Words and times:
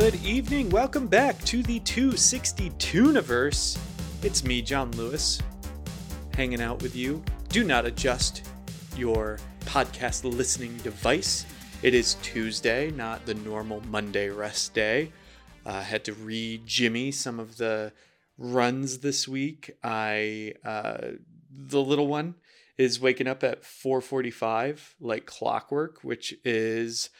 good 0.00 0.16
evening. 0.24 0.68
Welcome 0.70 1.06
back 1.06 1.38
to 1.44 1.62
the 1.62 1.78
262 1.78 2.98
universe. 2.98 3.78
It's 4.24 4.42
me, 4.42 4.60
John 4.60 4.90
Louis, 4.96 5.40
hanging 6.34 6.60
out 6.60 6.82
with 6.82 6.96
you. 6.96 7.22
Do 7.50 7.62
not 7.62 7.86
adjust 7.86 8.44
your 8.96 9.38
podcast 9.60 10.24
listening 10.24 10.76
device. 10.78 11.46
It 11.82 11.94
is 11.94 12.14
Tuesday, 12.22 12.90
not 12.90 13.24
the 13.24 13.34
normal 13.34 13.82
Monday 13.82 14.30
rest 14.30 14.74
day. 14.74 15.12
I 15.64 15.82
had 15.82 16.02
to 16.06 16.12
read 16.12 16.66
Jimmy 16.66 17.12
some 17.12 17.38
of 17.38 17.56
the 17.56 17.92
runs 18.36 18.98
this 18.98 19.28
week. 19.28 19.76
I 19.84 20.54
uh, 20.64 21.12
the 21.52 21.80
little 21.80 22.08
one 22.08 22.34
is 22.76 22.98
waking 22.98 23.28
up 23.28 23.44
at 23.44 23.62
4:45 23.62 24.94
like 24.98 25.24
clockwork, 25.24 26.02
which 26.02 26.34
is 26.44 27.10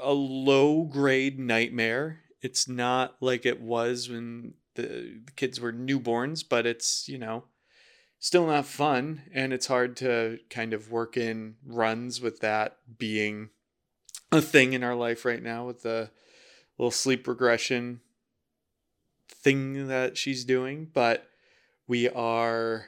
a 0.00 0.12
low 0.12 0.84
grade 0.84 1.38
nightmare. 1.38 2.20
It's 2.42 2.68
not 2.68 3.16
like 3.20 3.44
it 3.44 3.60
was 3.60 4.08
when 4.08 4.54
the, 4.74 5.20
the 5.26 5.32
kids 5.36 5.60
were 5.60 5.72
newborns, 5.72 6.44
but 6.48 6.66
it's, 6.66 7.08
you 7.08 7.18
know, 7.18 7.44
still 8.18 8.46
not 8.46 8.66
fun 8.66 9.22
and 9.32 9.52
it's 9.52 9.66
hard 9.66 9.96
to 9.96 10.38
kind 10.50 10.72
of 10.72 10.90
work 10.90 11.16
in 11.16 11.56
runs 11.66 12.20
with 12.20 12.40
that 12.40 12.76
being 12.98 13.50
a 14.30 14.40
thing 14.40 14.72
in 14.74 14.84
our 14.84 14.94
life 14.94 15.24
right 15.24 15.42
now 15.42 15.66
with 15.66 15.82
the 15.82 16.10
little 16.78 16.90
sleep 16.90 17.26
regression 17.26 18.00
thing 19.28 19.88
that 19.88 20.16
she's 20.16 20.44
doing, 20.44 20.88
but 20.92 21.26
we 21.86 22.08
are 22.08 22.86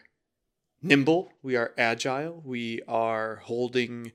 nimble, 0.82 1.32
we 1.42 1.56
are 1.56 1.72
agile, 1.78 2.42
we 2.44 2.80
are 2.86 3.36
holding 3.36 4.12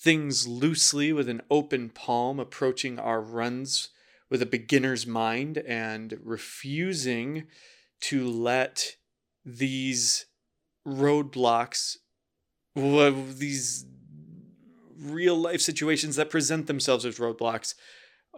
things 0.00 0.48
loosely 0.48 1.12
with 1.12 1.28
an 1.28 1.42
open 1.50 1.90
palm, 1.90 2.40
approaching 2.40 2.98
our 2.98 3.20
runs 3.20 3.90
with 4.30 4.40
a 4.40 4.46
beginner's 4.46 5.06
mind 5.06 5.58
and 5.58 6.18
refusing 6.24 7.44
to 8.00 8.26
let 8.26 8.96
these 9.44 10.26
roadblocks, 10.86 11.98
these 12.74 13.84
real 14.98 15.36
life 15.36 15.60
situations 15.60 16.16
that 16.16 16.30
present 16.30 16.66
themselves 16.66 17.04
as 17.04 17.18
roadblocks, 17.18 17.74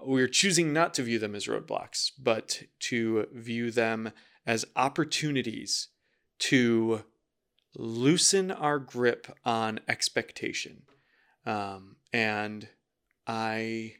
we're 0.05 0.29
choosing 0.29 0.73
not 0.73 0.95
to 0.95 1.03
view 1.03 1.19
them 1.19 1.35
as 1.35 1.47
roadblocks, 1.47 2.11
but 2.19 2.63
to 2.81 3.27
view 3.33 3.71
them 3.71 4.11
as 4.45 4.65
opportunities 4.75 5.89
to 6.41 7.05
loosen 7.77 8.51
our 8.51 8.81
grip 8.81 9.29
on 9.45 9.79
expectation. 9.87 10.83
Um, 11.45 11.97
and 12.13 12.69
I 13.27 13.97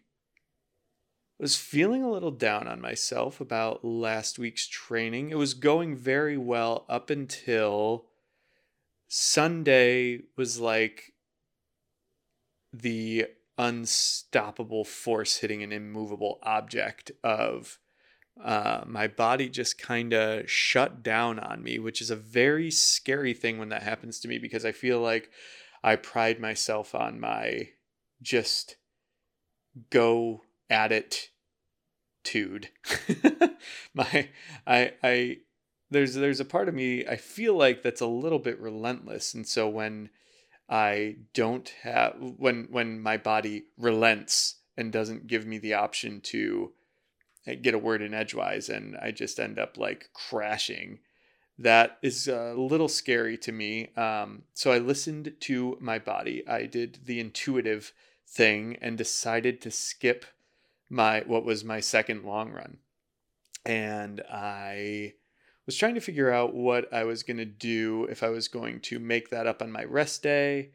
was 1.39 1.57
feeling 1.57 2.03
a 2.05 2.11
little 2.11 2.31
down 2.31 2.69
on 2.69 2.81
myself 2.81 3.41
about 3.41 3.85
last 3.85 4.39
week's 4.39 4.69
training. 4.69 5.31
It 5.31 5.39
was 5.39 5.55
going 5.55 5.97
very 5.97 6.37
well 6.37 6.87
up 6.89 7.11
until 7.11 8.07
Sunday 9.09 10.21
was 10.37 10.61
like 10.61 11.13
the 12.73 13.27
unstoppable 13.59 14.85
force 14.85 15.39
hitting 15.39 15.63
an 15.63 15.73
immovable 15.73 16.39
object 16.43 17.11
of 17.23 17.79
uh, 18.43 18.83
my 18.87 19.07
body 19.07 19.49
just 19.49 19.79
kind 19.79 20.15
of 20.15 20.51
shut 20.51 21.03
down 21.03 21.39
on 21.39 21.63
me, 21.63 21.79
which 21.79 22.01
is 22.01 22.11
a 22.11 22.17
very 22.17 22.71
scary 22.71 23.35
thing 23.35 23.59
when 23.59 23.69
that 23.69 23.83
happens 23.83 24.19
to 24.21 24.29
me 24.29 24.39
because 24.39 24.65
I 24.65 24.73
feel 24.73 25.01
like 25.01 25.31
I 25.83 25.97
pride 25.97 26.41
myself 26.41 26.95
on 26.95 27.21
my 27.21 27.71
just 28.21 28.77
go 29.91 30.43
at 30.71 30.93
it 30.93 31.31
tude. 32.25 32.71
my 33.95 34.29
I 34.67 34.93
I 35.03 35.37
there's 35.91 36.15
there's 36.15 36.41
a 36.41 36.45
part 36.45 36.69
of 36.69 36.75
me 36.75 37.07
I 37.07 37.17
feel 37.17 37.55
like 37.55 37.83
that's 37.83 38.01
a 38.01 38.07
little 38.07 38.39
bit 38.39 38.61
relentless 38.61 39.35
and 39.35 39.47
so 39.47 39.69
when 39.69 40.11
I 40.69 41.17
don't 41.35 41.69
have 41.83 42.17
when 42.19 42.69
when 42.71 43.01
my 43.01 43.17
body 43.17 43.65
relents 43.77 44.57
and 44.77 44.93
doesn't 44.93 45.27
give 45.27 45.47
me 45.47 45.59
the 45.59 45.75
option 45.75 46.21
to 46.23 46.73
get 47.61 47.75
a 47.75 47.79
word 47.79 48.03
in 48.03 48.15
edgewise 48.15 48.69
and 48.69 48.97
I 48.97 49.11
just 49.11 49.41
end 49.41 49.59
up 49.59 49.77
like 49.77 50.11
crashing 50.15 51.01
that 51.59 51.99
is 52.03 52.29
a 52.29 52.55
little 52.57 52.89
scary 52.89 53.37
to 53.39 53.53
me. 53.53 53.89
Um, 53.97 54.43
so 54.55 54.73
I 54.73 54.79
listened 54.79 55.35
to 55.41 55.77
my 55.81 55.99
body. 55.99 56.47
I 56.49 56.67
did 56.67 57.01
the 57.05 57.21
intuitive 57.21 57.93
thing 58.27 58.79
and 58.81 58.97
decided 58.97 59.61
to 59.61 59.71
skip 59.71 60.25
my 60.89 61.21
what 61.27 61.45
was 61.45 61.65
my 61.65 61.81
second 61.81 62.25
long 62.25 62.53
run. 62.53 62.79
And 63.65 64.23
I 64.31 65.15
was 65.67 65.77
trying 65.77 65.95
to 65.95 66.01
figure 66.01 66.31
out 66.31 66.55
what 66.55 66.93
I 66.93 67.05
was 67.05 67.23
going 67.23 67.37
to 67.37 67.45
do 67.45 68.05
if 68.11 68.23
I 68.23 68.31
was 68.31 68.49
going 68.49 68.81
to 68.81 68.99
make 68.99 69.31
that 69.31 69.47
up 69.47 69.63
on 69.63 69.71
my 69.71 69.85
rest 69.85 70.23
day 70.23 70.71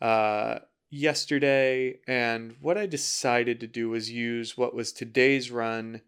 uh, 0.00 0.60
yesterday. 0.90 1.98
And 2.06 2.56
what 2.60 2.78
I 2.78 2.86
decided 2.86 3.60
to 3.60 3.66
do 3.66 3.90
was 3.90 4.10
use 4.10 4.56
what 4.56 4.74
was 4.74 4.92
today's 4.92 5.50
run 5.50 6.00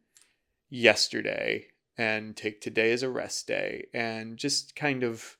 yesterday 0.70 1.66
and 1.98 2.36
take 2.36 2.60
today 2.60 2.92
as 2.92 3.02
a 3.02 3.08
rest 3.08 3.46
day 3.46 3.86
and 3.94 4.36
just 4.36 4.76
kind 4.76 5.02
of 5.02 5.36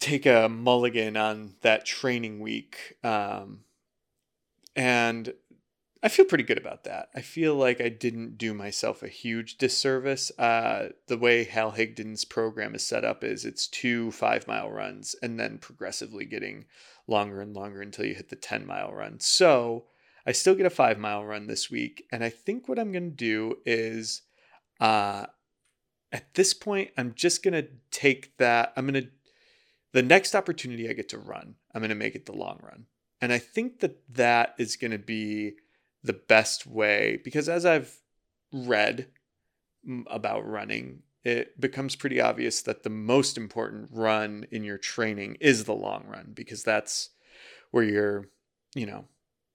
take 0.00 0.26
a 0.26 0.48
mulligan 0.48 1.16
on 1.16 1.54
that 1.62 1.84
training 1.84 2.40
week. 2.40 2.96
Um, 3.02 3.60
and 4.76 5.34
I 6.02 6.08
feel 6.08 6.24
pretty 6.24 6.44
good 6.44 6.58
about 6.58 6.84
that. 6.84 7.08
I 7.14 7.20
feel 7.20 7.56
like 7.56 7.80
I 7.80 7.88
didn't 7.88 8.38
do 8.38 8.54
myself 8.54 9.02
a 9.02 9.08
huge 9.08 9.58
disservice. 9.58 10.30
Uh, 10.38 10.90
the 11.08 11.18
way 11.18 11.44
Hal 11.44 11.72
Higdon's 11.72 12.24
program 12.24 12.74
is 12.76 12.86
set 12.86 13.04
up 13.04 13.24
is 13.24 13.44
it's 13.44 13.66
two 13.66 14.12
five 14.12 14.46
mile 14.46 14.70
runs 14.70 15.16
and 15.20 15.40
then 15.40 15.58
progressively 15.58 16.24
getting 16.24 16.66
longer 17.08 17.40
and 17.40 17.54
longer 17.54 17.82
until 17.82 18.04
you 18.04 18.14
hit 18.14 18.28
the 18.28 18.36
10 18.36 18.64
mile 18.64 18.92
run. 18.92 19.18
So 19.18 19.86
I 20.24 20.32
still 20.32 20.54
get 20.54 20.66
a 20.66 20.70
five 20.70 20.98
mile 20.98 21.24
run 21.24 21.48
this 21.48 21.68
week. 21.68 22.04
And 22.12 22.22
I 22.22 22.28
think 22.28 22.68
what 22.68 22.78
I'm 22.78 22.92
going 22.92 23.10
to 23.10 23.16
do 23.16 23.56
is 23.66 24.22
uh, 24.80 25.26
at 26.12 26.34
this 26.34 26.54
point, 26.54 26.90
I'm 26.96 27.12
just 27.14 27.42
going 27.42 27.54
to 27.54 27.68
take 27.90 28.36
that. 28.38 28.72
I'm 28.76 28.86
going 28.86 29.02
to, 29.04 29.10
the 29.92 30.02
next 30.02 30.34
opportunity 30.34 30.88
I 30.88 30.92
get 30.92 31.08
to 31.10 31.18
run, 31.18 31.56
I'm 31.74 31.80
going 31.80 31.90
to 31.90 31.94
make 31.94 32.14
it 32.14 32.26
the 32.26 32.32
long 32.32 32.58
run. 32.62 32.86
And 33.20 33.32
I 33.32 33.38
think 33.38 33.80
that 33.80 33.98
that 34.14 34.54
is 34.58 34.76
going 34.76 34.92
to 34.92 34.98
be 34.98 35.54
the 36.02 36.12
best 36.12 36.66
way 36.66 37.20
because 37.24 37.48
as 37.48 37.66
I've 37.66 37.98
read 38.52 39.08
about 40.08 40.48
running, 40.48 41.02
it 41.24 41.60
becomes 41.60 41.96
pretty 41.96 42.20
obvious 42.20 42.62
that 42.62 42.84
the 42.84 42.90
most 42.90 43.36
important 43.36 43.88
run 43.92 44.46
in 44.50 44.64
your 44.64 44.78
training 44.78 45.36
is 45.40 45.64
the 45.64 45.74
long 45.74 46.04
run 46.06 46.30
because 46.32 46.62
that's 46.62 47.10
where 47.70 47.84
you're, 47.84 48.28
you 48.74 48.86
know, 48.86 49.06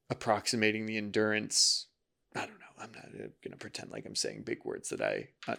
approximating 0.10 0.86
the 0.86 0.98
endurance. 0.98 1.88
I 2.36 2.42
don't 2.42 2.60
know 2.60 2.64
I'm 2.84 2.92
not 2.92 3.06
uh, 3.06 3.28
going 3.44 3.52
to 3.52 3.58
pretend 3.58 3.92
like 3.92 4.06
I'm 4.06 4.16
saying 4.16 4.44
big 4.44 4.66
words 4.66 4.90
that 4.90 5.02
I, 5.02 5.30
uh, 5.48 5.56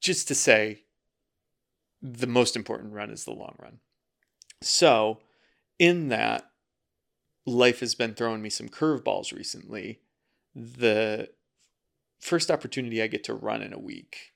just 0.00 0.28
to 0.28 0.34
say 0.34 0.82
the 2.02 2.26
most 2.26 2.56
important 2.56 2.92
run 2.92 3.10
is 3.10 3.24
the 3.24 3.32
long 3.32 3.54
run. 3.58 3.78
So, 4.62 5.20
in 5.78 6.08
that, 6.08 6.50
life 7.46 7.80
has 7.80 7.94
been 7.94 8.14
throwing 8.14 8.42
me 8.42 8.50
some 8.50 8.68
curveballs 8.68 9.32
recently. 9.32 10.00
The 10.54 11.30
first 12.18 12.50
opportunity 12.50 13.02
I 13.02 13.06
get 13.06 13.24
to 13.24 13.34
run 13.34 13.62
in 13.62 13.72
a 13.72 13.78
week, 13.78 14.32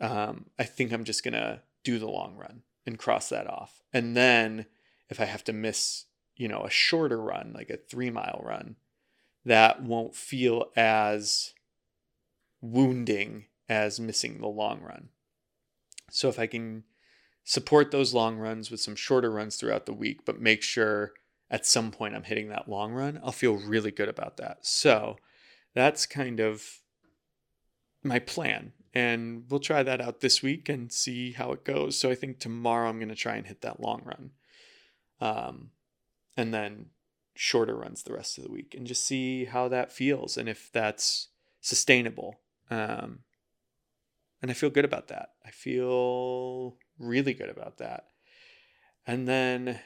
um, 0.00 0.46
I 0.58 0.64
think 0.64 0.92
I'm 0.92 1.04
just 1.04 1.22
going 1.22 1.34
to 1.34 1.62
do 1.84 1.98
the 1.98 2.10
long 2.10 2.36
run 2.36 2.62
and 2.86 2.98
cross 2.98 3.28
that 3.28 3.46
off. 3.46 3.82
And 3.92 4.16
then 4.16 4.66
if 5.08 5.20
I 5.20 5.26
have 5.26 5.44
to 5.44 5.52
miss, 5.52 6.06
you 6.36 6.48
know, 6.48 6.62
a 6.62 6.70
shorter 6.70 7.20
run, 7.20 7.52
like 7.54 7.70
a 7.70 7.76
three 7.76 8.10
mile 8.10 8.40
run, 8.44 8.76
that 9.44 9.82
won't 9.82 10.14
feel 10.14 10.70
as 10.76 11.52
wounding 12.60 13.46
as 13.68 14.00
missing 14.00 14.40
the 14.40 14.46
long 14.48 14.80
run. 14.80 15.08
So 16.10 16.28
if 16.28 16.38
I 16.38 16.46
can 16.46 16.84
support 17.44 17.90
those 17.90 18.14
long 18.14 18.38
runs 18.38 18.70
with 18.70 18.80
some 18.80 18.96
shorter 18.96 19.30
runs 19.30 19.56
throughout 19.56 19.86
the 19.86 19.92
week, 19.92 20.24
but 20.24 20.40
make 20.40 20.62
sure 20.62 21.12
at 21.50 21.66
some 21.66 21.90
point 21.90 22.14
I'm 22.14 22.24
hitting 22.24 22.48
that 22.48 22.68
long 22.68 22.92
run, 22.92 23.20
I'll 23.22 23.32
feel 23.32 23.54
really 23.54 23.90
good 23.90 24.08
about 24.08 24.38
that. 24.38 24.64
So 24.66 25.16
that's 25.74 26.06
kind 26.06 26.40
of 26.40 26.80
my 28.02 28.18
plan. 28.18 28.72
And 28.94 29.44
we'll 29.48 29.60
try 29.60 29.82
that 29.82 30.00
out 30.00 30.20
this 30.20 30.42
week 30.42 30.68
and 30.68 30.92
see 30.92 31.32
how 31.32 31.52
it 31.52 31.64
goes. 31.64 31.98
So 31.98 32.10
I 32.10 32.14
think 32.14 32.38
tomorrow 32.38 32.88
I'm 32.88 32.98
going 32.98 33.08
to 33.08 33.14
try 33.14 33.34
and 33.34 33.46
hit 33.46 33.60
that 33.62 33.80
long 33.80 34.02
run. 34.04 34.30
Um, 35.20 35.70
and 36.36 36.54
then 36.54 36.86
shorter 37.34 37.74
runs 37.74 38.02
the 38.02 38.14
rest 38.14 38.38
of 38.38 38.44
the 38.44 38.50
week 38.50 38.74
and 38.76 38.86
just 38.86 39.04
see 39.04 39.44
how 39.46 39.68
that 39.68 39.92
feels 39.92 40.36
and 40.36 40.48
if 40.48 40.70
that's 40.72 41.28
sustainable. 41.60 42.40
Um, 42.70 43.20
and 44.40 44.50
I 44.50 44.54
feel 44.54 44.70
good 44.70 44.84
about 44.84 45.08
that. 45.08 45.30
I 45.44 45.50
feel 45.50 46.76
really 46.98 47.34
good 47.34 47.48
about 47.48 47.78
that. 47.78 48.08
And 49.06 49.26
then, 49.26 49.80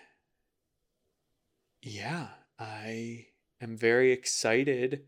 yeah, 1.83 2.29
I 2.59 3.27
am 3.61 3.77
very 3.77 4.13
excited 4.13 5.05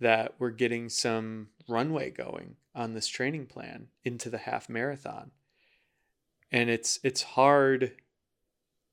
that 0.00 0.34
we're 0.38 0.50
getting 0.50 0.88
some 0.88 1.48
runway 1.68 2.10
going 2.10 2.56
on 2.74 2.92
this 2.92 3.08
training 3.08 3.46
plan 3.46 3.88
into 4.04 4.28
the 4.28 4.38
half 4.38 4.68
marathon. 4.68 5.30
And 6.52 6.68
it's 6.70 7.00
it's 7.02 7.22
hard 7.22 7.92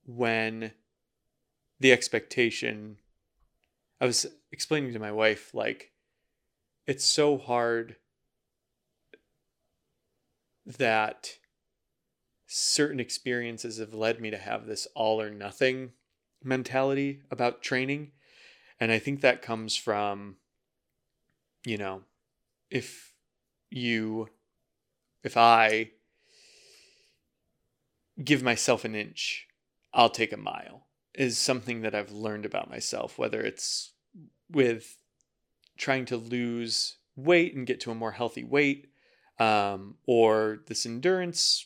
when 0.05 0.71
the 1.81 1.91
expectation 1.91 2.97
I 3.99 4.05
was 4.05 4.25
explaining 4.51 4.93
to 4.93 4.99
my 4.99 5.11
wife 5.11 5.53
like 5.53 5.91
it's 6.87 7.05
so 7.05 7.37
hard 7.37 7.97
that 10.65 11.37
certain 12.47 12.99
experiences 12.99 13.77
have 13.77 13.93
led 13.93 14.19
me 14.19 14.29
to 14.29 14.37
have 14.37 14.65
this 14.65 14.87
all 14.95 15.21
or 15.21 15.29
nothing 15.29 15.91
mentality 16.43 17.21
about 17.31 17.61
training. 17.61 18.11
And 18.79 18.91
I 18.91 18.99
think 18.99 19.21
that 19.21 19.41
comes 19.41 19.75
from, 19.75 20.37
you 21.65 21.77
know, 21.77 22.01
if 22.69 23.13
you, 23.69 24.29
if 25.23 25.37
I 25.37 25.91
give 28.23 28.43
myself 28.43 28.85
an 28.85 28.95
inch, 28.95 29.47
I'll 29.93 30.09
take 30.09 30.33
a 30.33 30.37
mile, 30.37 30.87
is 31.13 31.37
something 31.37 31.81
that 31.81 31.95
I've 31.95 32.11
learned 32.11 32.45
about 32.45 32.69
myself, 32.69 33.17
whether 33.17 33.41
it's 33.41 33.91
with 34.49 34.97
trying 35.77 36.05
to 36.05 36.17
lose 36.17 36.97
weight 37.15 37.55
and 37.55 37.67
get 37.67 37.79
to 37.81 37.91
a 37.91 37.95
more 37.95 38.11
healthy 38.11 38.43
weight, 38.43 38.87
um, 39.39 39.95
or 40.05 40.59
this 40.67 40.85
endurance 40.85 41.65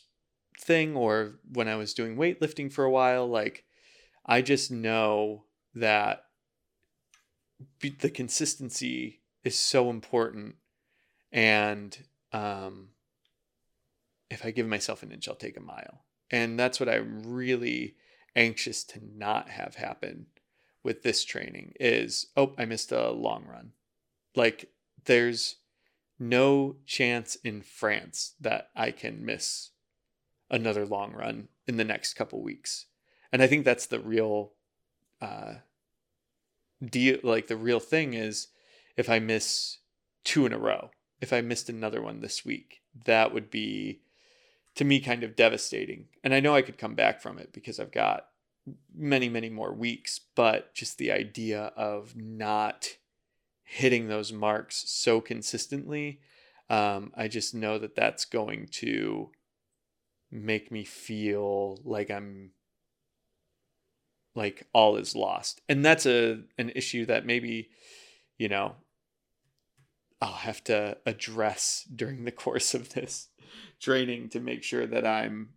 thing, 0.58 0.96
or 0.96 1.34
when 1.52 1.68
I 1.68 1.76
was 1.76 1.94
doing 1.94 2.16
weightlifting 2.16 2.72
for 2.72 2.84
a 2.84 2.90
while, 2.90 3.26
like 3.28 3.64
I 4.24 4.42
just 4.42 4.70
know 4.70 5.44
that 5.74 6.24
the 7.80 8.10
consistency 8.10 9.20
is 9.44 9.58
so 9.58 9.90
important. 9.90 10.56
And 11.30 11.96
um, 12.32 12.88
if 14.30 14.44
I 14.44 14.50
give 14.50 14.66
myself 14.66 15.02
an 15.02 15.12
inch, 15.12 15.28
I'll 15.28 15.34
take 15.34 15.56
a 15.56 15.62
mile. 15.62 16.04
And 16.30 16.58
that's 16.58 16.80
what 16.80 16.88
I'm 16.88 17.22
really 17.24 17.96
anxious 18.36 18.84
to 18.84 19.00
not 19.02 19.48
have 19.48 19.76
happen 19.76 20.26
with 20.84 21.02
this 21.02 21.24
training 21.24 21.72
is 21.80 22.28
oh, 22.36 22.54
I 22.56 22.64
missed 22.64 22.92
a 22.92 23.10
long 23.10 23.44
run. 23.44 23.72
Like 24.36 24.70
there's 25.06 25.56
no 26.18 26.76
chance 26.86 27.36
in 27.36 27.62
France 27.62 28.34
that 28.40 28.68
I 28.76 28.90
can 28.92 29.24
miss 29.24 29.70
another 30.48 30.86
long 30.86 31.12
run 31.12 31.48
in 31.66 31.76
the 31.76 31.84
next 31.84 32.14
couple 32.14 32.40
weeks 32.42 32.86
and 33.32 33.42
I 33.42 33.46
think 33.46 33.64
that's 33.64 33.86
the 33.86 34.00
real 34.00 34.52
uh, 35.20 35.54
deal. 36.82 37.18
Like 37.22 37.46
the 37.46 37.56
real 37.56 37.80
thing 37.80 38.14
is, 38.14 38.48
if 38.96 39.10
I 39.10 39.18
miss 39.18 39.78
two 40.24 40.46
in 40.46 40.52
a 40.52 40.58
row, 40.58 40.90
if 41.20 41.32
I 41.32 41.40
missed 41.40 41.68
another 41.68 42.00
one 42.00 42.20
this 42.20 42.44
week, 42.44 42.82
that 43.04 43.32
would 43.32 43.50
be 43.50 44.00
to 44.76 44.84
me 44.84 45.00
kind 45.00 45.24
of 45.24 45.34
devastating. 45.34 46.06
And 46.22 46.32
I 46.32 46.40
know 46.40 46.54
I 46.54 46.62
could 46.62 46.78
come 46.78 46.94
back 46.94 47.20
from 47.20 47.38
it 47.38 47.52
because 47.52 47.80
I've 47.80 47.92
got 47.92 48.28
many, 48.94 49.28
many 49.28 49.48
more 49.48 49.72
weeks, 49.72 50.20
but 50.34 50.74
just 50.74 50.98
the 50.98 51.10
idea 51.10 51.72
of 51.76 52.14
not 52.16 52.96
hitting 53.64 54.06
those 54.06 54.32
marks 54.32 54.84
so 54.86 55.20
consistently, 55.20 56.20
um, 56.68 57.12
I 57.16 57.28
just 57.28 57.54
know 57.54 57.78
that 57.78 57.96
that's 57.96 58.24
going 58.24 58.68
to 58.72 59.30
make 60.30 60.70
me 60.70 60.84
feel 60.84 61.78
like 61.84 62.10
I'm 62.10 62.50
like 64.34 64.66
all 64.74 64.96
is 64.96 65.16
lost. 65.16 65.62
And 65.68 65.84
that's 65.84 66.04
a 66.04 66.42
an 66.58 66.70
issue 66.74 67.06
that 67.06 67.24
maybe, 67.24 67.70
you 68.36 68.48
know, 68.48 68.74
I'll 70.20 70.32
have 70.32 70.62
to 70.64 70.98
address 71.06 71.88
during 71.94 72.24
the 72.24 72.32
course 72.32 72.74
of 72.74 72.92
this 72.92 73.28
training 73.80 74.28
to 74.30 74.40
make 74.40 74.62
sure 74.62 74.86
that 74.86 75.06
I'm 75.06 75.50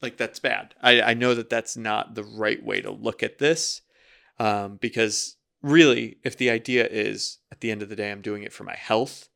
like 0.00 0.16
that's 0.16 0.38
bad. 0.38 0.74
I, 0.82 1.00
I 1.02 1.14
know 1.14 1.34
that 1.34 1.50
that's 1.50 1.76
not 1.76 2.14
the 2.14 2.24
right 2.24 2.62
way 2.62 2.80
to 2.80 2.90
look 2.90 3.22
at 3.22 3.38
this 3.38 3.82
um, 4.38 4.76
because 4.76 5.36
really, 5.62 6.18
if 6.24 6.36
the 6.36 6.50
idea 6.50 6.86
is 6.86 7.38
at 7.50 7.60
the 7.60 7.70
end 7.70 7.82
of 7.82 7.88
the 7.88 7.96
day 7.96 8.10
I'm 8.10 8.22
doing 8.22 8.42
it 8.42 8.52
for 8.52 8.64
my 8.64 8.76
health, 8.76 9.28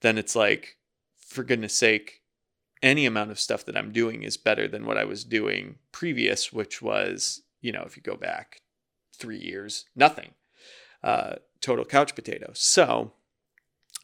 then 0.00 0.18
it's 0.18 0.36
like, 0.36 0.76
for 1.18 1.42
goodness 1.42 1.74
sake, 1.74 2.22
any 2.82 3.06
amount 3.06 3.30
of 3.30 3.40
stuff 3.40 3.64
that 3.64 3.76
I'm 3.76 3.90
doing 3.90 4.22
is 4.22 4.36
better 4.36 4.68
than 4.68 4.84
what 4.84 4.98
I 4.98 5.04
was 5.04 5.24
doing 5.24 5.76
previous, 5.90 6.52
which 6.52 6.82
was 6.82 7.42
you 7.62 7.72
know, 7.72 7.84
if 7.86 7.96
you 7.96 8.02
go 8.02 8.16
back 8.16 8.60
three 9.16 9.38
years, 9.38 9.86
nothing. 9.96 10.32
Uh, 11.02 11.36
total 11.60 11.84
couch 11.84 12.14
potato. 12.14 12.50
So 12.54 13.12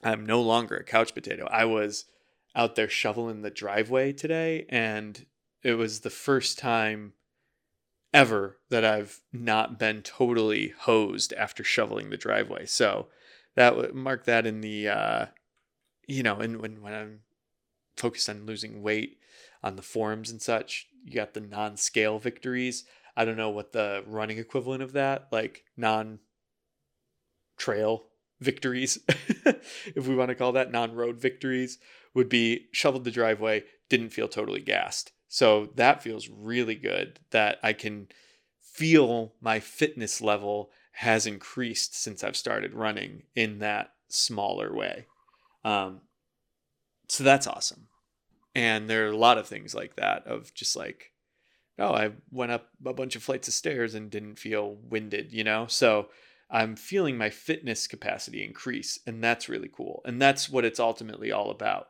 I'm 0.02 0.24
no 0.24 0.40
longer 0.40 0.76
a 0.76 0.84
couch 0.84 1.12
potato. 1.12 1.46
I 1.50 1.64
was 1.64 2.06
out 2.54 2.76
there 2.76 2.88
shoveling 2.88 3.42
the 3.42 3.50
driveway 3.50 4.12
today, 4.12 4.66
and 4.68 5.26
it 5.62 5.74
was 5.74 6.00
the 6.00 6.10
first 6.10 6.58
time 6.58 7.12
ever 8.12 8.58
that 8.70 8.84
I've 8.84 9.20
not 9.32 9.78
been 9.78 10.02
totally 10.02 10.74
hosed 10.80 11.32
after 11.34 11.62
shoveling 11.62 12.10
the 12.10 12.16
driveway. 12.16 12.66
So 12.66 13.08
that 13.54 13.76
would 13.76 13.94
mark 13.94 14.24
that 14.24 14.46
in 14.46 14.60
the, 14.60 14.88
uh, 14.88 15.26
you 16.06 16.22
know, 16.22 16.36
and 16.36 16.60
when, 16.60 16.80
when 16.80 16.94
I'm 16.94 17.20
focused 17.96 18.28
on 18.28 18.46
losing 18.46 18.82
weight 18.82 19.18
on 19.62 19.76
the 19.76 19.82
forums 19.82 20.30
and 20.30 20.40
such, 20.40 20.86
you 21.04 21.14
got 21.14 21.34
the 21.34 21.40
non 21.40 21.76
scale 21.76 22.18
victories. 22.18 22.84
I 23.16 23.24
don't 23.24 23.36
know 23.36 23.50
what 23.50 23.72
the 23.72 24.04
running 24.06 24.38
equivalent 24.38 24.82
of 24.82 24.92
that, 24.92 25.28
like 25.32 25.64
non 25.76 26.20
trail 27.56 28.04
victories, 28.40 28.98
if 29.08 30.06
we 30.06 30.14
want 30.14 30.28
to 30.28 30.34
call 30.34 30.52
that 30.52 30.70
non 30.70 30.94
road 30.94 31.18
victories, 31.20 31.78
would 32.14 32.28
be 32.28 32.68
shoveled 32.72 33.04
the 33.04 33.10
driveway, 33.10 33.64
didn't 33.88 34.10
feel 34.10 34.28
totally 34.28 34.60
gassed. 34.60 35.12
So 35.28 35.70
that 35.74 36.02
feels 36.02 36.28
really 36.28 36.74
good 36.74 37.20
that 37.30 37.58
I 37.62 37.72
can 37.72 38.08
feel 38.60 39.34
my 39.40 39.60
fitness 39.60 40.20
level 40.20 40.70
has 40.92 41.26
increased 41.26 41.94
since 41.94 42.24
I've 42.24 42.36
started 42.36 42.74
running 42.74 43.24
in 43.36 43.58
that 43.58 43.92
smaller 44.08 44.74
way. 44.74 45.06
Um, 45.64 46.00
so 47.08 47.24
that's 47.24 47.46
awesome. 47.46 47.88
And 48.54 48.88
there 48.88 49.06
are 49.06 49.12
a 49.12 49.16
lot 49.16 49.38
of 49.38 49.46
things 49.46 49.74
like 49.74 49.96
that 49.96 50.26
of 50.26 50.54
just 50.54 50.74
like 50.74 51.12
oh, 51.78 51.92
I 51.92 52.10
went 52.30 52.52
up 52.52 52.68
a 52.84 52.92
bunch 52.92 53.16
of 53.16 53.22
flights 53.22 53.48
of 53.48 53.54
stairs 53.54 53.94
and 53.94 54.10
didn't 54.10 54.38
feel 54.38 54.76
winded, 54.88 55.32
you 55.32 55.44
know? 55.44 55.66
So 55.68 56.08
I'm 56.50 56.76
feeling 56.76 57.18
my 57.18 57.30
fitness 57.30 57.86
capacity 57.86 58.42
increase, 58.42 59.00
and 59.06 59.22
that's 59.22 59.48
really 59.48 59.68
cool. 59.68 60.00
And 60.04 60.20
that's 60.20 60.48
what 60.48 60.64
it's 60.64 60.80
ultimately 60.80 61.30
all 61.30 61.50
about. 61.50 61.88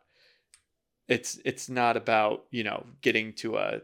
It's 1.07 1.41
it's 1.45 1.69
not 1.69 1.97
about, 1.97 2.45
you 2.51 2.65
know, 2.65 2.87
getting 3.01 3.33
to 3.35 3.57
a 3.57 3.81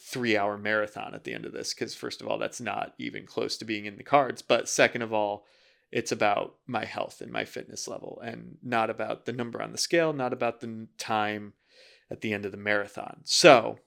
3-hour 0.00 0.56
marathon 0.58 1.14
at 1.14 1.24
the 1.24 1.34
end 1.34 1.44
of 1.44 1.52
this 1.52 1.74
cuz 1.74 1.94
first 1.94 2.20
of 2.20 2.28
all, 2.28 2.38
that's 2.38 2.60
not 2.60 2.94
even 2.98 3.26
close 3.26 3.56
to 3.58 3.64
being 3.64 3.84
in 3.86 3.96
the 3.96 4.02
cards, 4.02 4.40
but 4.42 4.68
second 4.68 5.02
of 5.02 5.12
all, 5.12 5.44
it's 5.92 6.12
about 6.12 6.54
my 6.66 6.84
health 6.84 7.20
and 7.20 7.32
my 7.32 7.44
fitness 7.44 7.88
level 7.88 8.20
and 8.24 8.58
not 8.62 8.90
about 8.90 9.24
the 9.24 9.32
number 9.32 9.60
on 9.60 9.72
the 9.72 9.78
scale, 9.78 10.12
not 10.12 10.32
about 10.32 10.60
the 10.60 10.86
time 10.98 11.52
at 12.10 12.20
the 12.20 12.32
end 12.32 12.44
of 12.44 12.52
the 12.52 12.58
marathon. 12.58 13.20
So, 13.24 13.78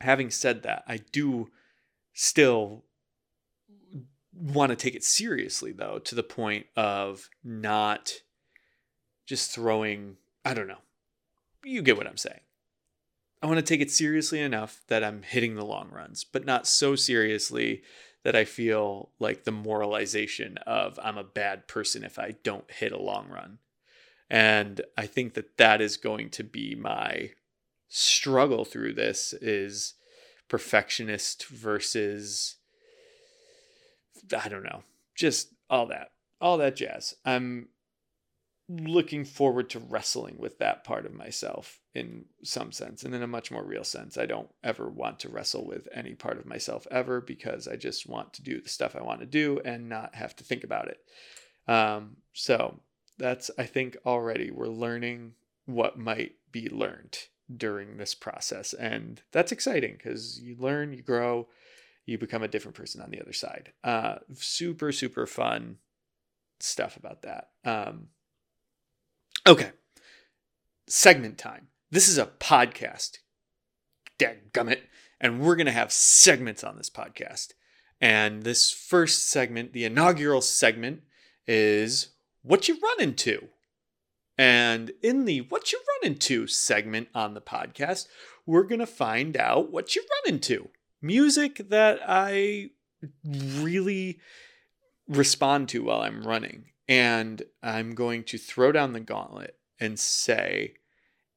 having 0.00 0.30
said 0.30 0.62
that, 0.62 0.84
I 0.86 0.98
do 0.98 1.48
still 2.12 2.84
want 4.36 4.70
to 4.70 4.76
take 4.76 4.94
it 4.94 5.04
seriously 5.04 5.72
though 5.72 5.98
to 6.00 6.14
the 6.14 6.22
point 6.22 6.66
of 6.76 7.28
not 7.42 8.12
just 9.26 9.50
throwing 9.50 10.16
I 10.44 10.54
don't 10.54 10.68
know. 10.68 10.82
You 11.64 11.80
get 11.82 11.96
what 11.96 12.06
I'm 12.06 12.18
saying. 12.18 12.40
I 13.42 13.46
want 13.46 13.58
to 13.58 13.62
take 13.62 13.80
it 13.80 13.90
seriously 13.90 14.40
enough 14.40 14.82
that 14.88 15.04
I'm 15.04 15.22
hitting 15.22 15.54
the 15.54 15.64
long 15.64 15.90
runs, 15.90 16.24
but 16.24 16.44
not 16.44 16.66
so 16.66 16.96
seriously 16.96 17.82
that 18.22 18.34
I 18.34 18.44
feel 18.44 19.10
like 19.18 19.44
the 19.44 19.52
moralization 19.52 20.56
of 20.66 20.98
I'm 21.02 21.18
a 21.18 21.24
bad 21.24 21.68
person 21.68 22.04
if 22.04 22.18
I 22.18 22.36
don't 22.42 22.70
hit 22.70 22.92
a 22.92 23.00
long 23.00 23.28
run. 23.28 23.58
And 24.30 24.80
I 24.96 25.06
think 25.06 25.34
that 25.34 25.58
that 25.58 25.80
is 25.80 25.98
going 25.98 26.30
to 26.30 26.44
be 26.44 26.74
my 26.74 27.32
struggle 27.88 28.64
through 28.64 28.94
this 28.94 29.34
is 29.34 29.94
perfectionist 30.48 31.46
versus 31.46 32.56
I 34.32 34.48
don't 34.48 34.64
know, 34.64 34.82
just 35.14 35.48
all 35.68 35.86
that, 35.86 36.10
all 36.40 36.58
that 36.58 36.76
jazz. 36.76 37.14
I'm 37.24 37.68
looking 38.68 39.24
forward 39.24 39.68
to 39.70 39.78
wrestling 39.78 40.36
with 40.38 40.58
that 40.58 40.84
part 40.84 41.04
of 41.04 41.12
myself 41.12 41.80
in 41.94 42.24
some 42.42 42.72
sense 42.72 43.02
and 43.02 43.14
in 43.14 43.22
a 43.22 43.26
much 43.26 43.50
more 43.50 43.64
real 43.64 43.84
sense. 43.84 44.16
I 44.16 44.26
don't 44.26 44.48
ever 44.62 44.88
want 44.88 45.20
to 45.20 45.28
wrestle 45.28 45.66
with 45.66 45.86
any 45.92 46.14
part 46.14 46.38
of 46.38 46.46
myself 46.46 46.86
ever 46.90 47.20
because 47.20 47.68
I 47.68 47.76
just 47.76 48.08
want 48.08 48.32
to 48.34 48.42
do 48.42 48.60
the 48.60 48.68
stuff 48.68 48.96
I 48.96 49.02
want 49.02 49.20
to 49.20 49.26
do 49.26 49.60
and 49.64 49.88
not 49.88 50.14
have 50.14 50.34
to 50.36 50.44
think 50.44 50.64
about 50.64 50.88
it. 50.88 50.98
Um, 51.70 52.16
so 52.32 52.80
that's, 53.18 53.50
I 53.58 53.64
think, 53.64 53.96
already 54.06 54.50
we're 54.50 54.68
learning 54.68 55.34
what 55.66 55.98
might 55.98 56.32
be 56.50 56.68
learned 56.68 57.18
during 57.54 57.96
this 57.96 58.14
process. 58.14 58.72
And 58.72 59.20
that's 59.30 59.52
exciting 59.52 59.94
because 59.94 60.40
you 60.40 60.56
learn, 60.58 60.92
you 60.94 61.02
grow, 61.02 61.48
you 62.06 62.18
become 62.18 62.42
a 62.42 62.48
different 62.48 62.76
person 62.76 63.00
on 63.00 63.10
the 63.10 63.20
other 63.20 63.32
side. 63.32 63.72
Uh, 63.82 64.16
super, 64.34 64.92
super 64.92 65.26
fun 65.26 65.78
stuff 66.60 66.96
about 66.96 67.22
that. 67.22 67.50
Um, 67.64 68.08
okay. 69.46 69.72
Segment 70.86 71.38
time. 71.38 71.68
This 71.90 72.08
is 72.08 72.18
a 72.18 72.26
podcast. 72.26 73.18
Dadgummit. 74.18 74.80
And 75.20 75.40
we're 75.40 75.56
going 75.56 75.66
to 75.66 75.72
have 75.72 75.92
segments 75.92 76.62
on 76.62 76.76
this 76.76 76.90
podcast. 76.90 77.52
And 78.00 78.42
this 78.42 78.70
first 78.70 79.30
segment, 79.30 79.72
the 79.72 79.84
inaugural 79.84 80.42
segment, 80.42 81.02
is 81.46 82.08
What 82.42 82.68
You 82.68 82.78
Run 82.82 83.00
Into. 83.00 83.48
And 84.36 84.92
in 85.02 85.24
the 85.24 85.42
What 85.42 85.72
You 85.72 85.80
Run 86.02 86.12
Into 86.12 86.46
segment 86.46 87.08
on 87.14 87.32
the 87.32 87.40
podcast, 87.40 88.08
we're 88.44 88.64
going 88.64 88.80
to 88.80 88.86
find 88.86 89.36
out 89.36 89.70
what 89.70 89.94
you 89.94 90.02
run 90.02 90.34
into. 90.34 90.68
Music 91.04 91.60
that 91.68 92.00
I 92.06 92.70
really 93.34 94.18
respond 95.06 95.68
to 95.68 95.84
while 95.84 96.00
I'm 96.00 96.26
running. 96.26 96.70
And 96.88 97.42
I'm 97.62 97.94
going 97.94 98.24
to 98.24 98.38
throw 98.38 98.72
down 98.72 98.94
the 98.94 99.00
gauntlet 99.00 99.58
and 99.78 99.98
say 99.98 100.74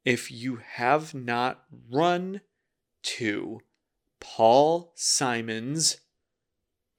if 0.05 0.31
you 0.31 0.61
have 0.75 1.13
not 1.13 1.65
run 1.91 2.39
to 3.03 3.59
Paul 4.21 4.93
Simon's 4.95 5.97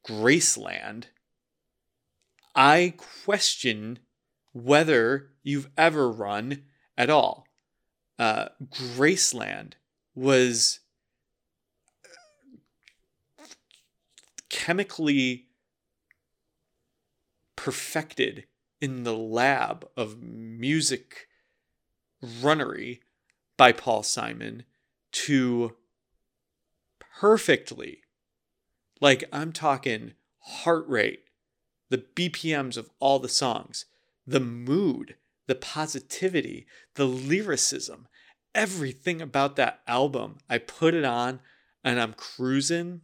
Graceland, 0.06 1.04
I 2.54 2.94
question 3.24 4.00
whether 4.52 5.30
you've 5.42 5.70
ever 5.76 6.10
run 6.10 6.64
at 6.98 7.08
all. 7.08 7.46
Uh, 8.18 8.48
Graceland 8.62 9.74
was 10.14 10.80
chemically 14.48 15.48
perfected 17.56 18.44
in 18.80 19.02
the 19.02 19.16
lab 19.16 19.88
of 19.96 20.22
music 20.22 21.28
runnery 22.22 23.00
by 23.56 23.72
Paul 23.72 24.02
Simon 24.02 24.64
to 25.10 25.76
perfectly, 27.20 28.02
like 29.00 29.24
I'm 29.32 29.52
talking 29.52 30.14
heart 30.38 30.88
rate, 30.88 31.24
the 31.90 31.98
BPMs 31.98 32.76
of 32.76 32.90
all 33.00 33.18
the 33.18 33.28
songs, 33.28 33.86
the 34.26 34.40
mood, 34.40 35.16
the 35.46 35.54
positivity, 35.54 36.66
the 36.94 37.06
lyricism, 37.06 38.06
everything 38.54 39.20
about 39.20 39.56
that 39.56 39.80
album. 39.86 40.38
I 40.48 40.58
put 40.58 40.94
it 40.94 41.04
on 41.04 41.40
and 41.82 42.00
I'm 42.00 42.12
cruising 42.12 43.00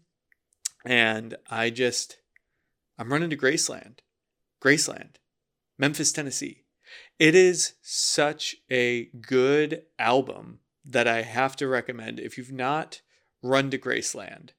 and 0.84 1.36
I 1.48 1.70
just, 1.70 2.18
I'm 2.98 3.12
running 3.12 3.30
to 3.30 3.36
Graceland, 3.36 3.98
Graceland, 4.62 5.16
Memphis, 5.78 6.12
Tennessee. 6.12 6.64
It 7.18 7.34
is 7.34 7.74
such 7.82 8.56
a 8.70 9.04
good 9.20 9.82
album 9.98 10.60
that 10.84 11.08
I 11.08 11.22
have 11.22 11.56
to 11.56 11.68
recommend. 11.68 12.20
If 12.20 12.36
you've 12.36 12.52
not 12.52 13.00
run 13.42 13.70
to 13.70 13.78
Graceland, 13.78 14.50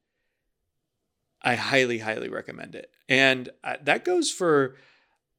I 1.42 1.56
highly, 1.56 2.00
highly 2.00 2.30
recommend 2.30 2.76
it. 2.76 2.90
And 3.08 3.50
uh, 3.64 3.76
that 3.84 4.04
goes 4.04 4.32
for 4.32 4.76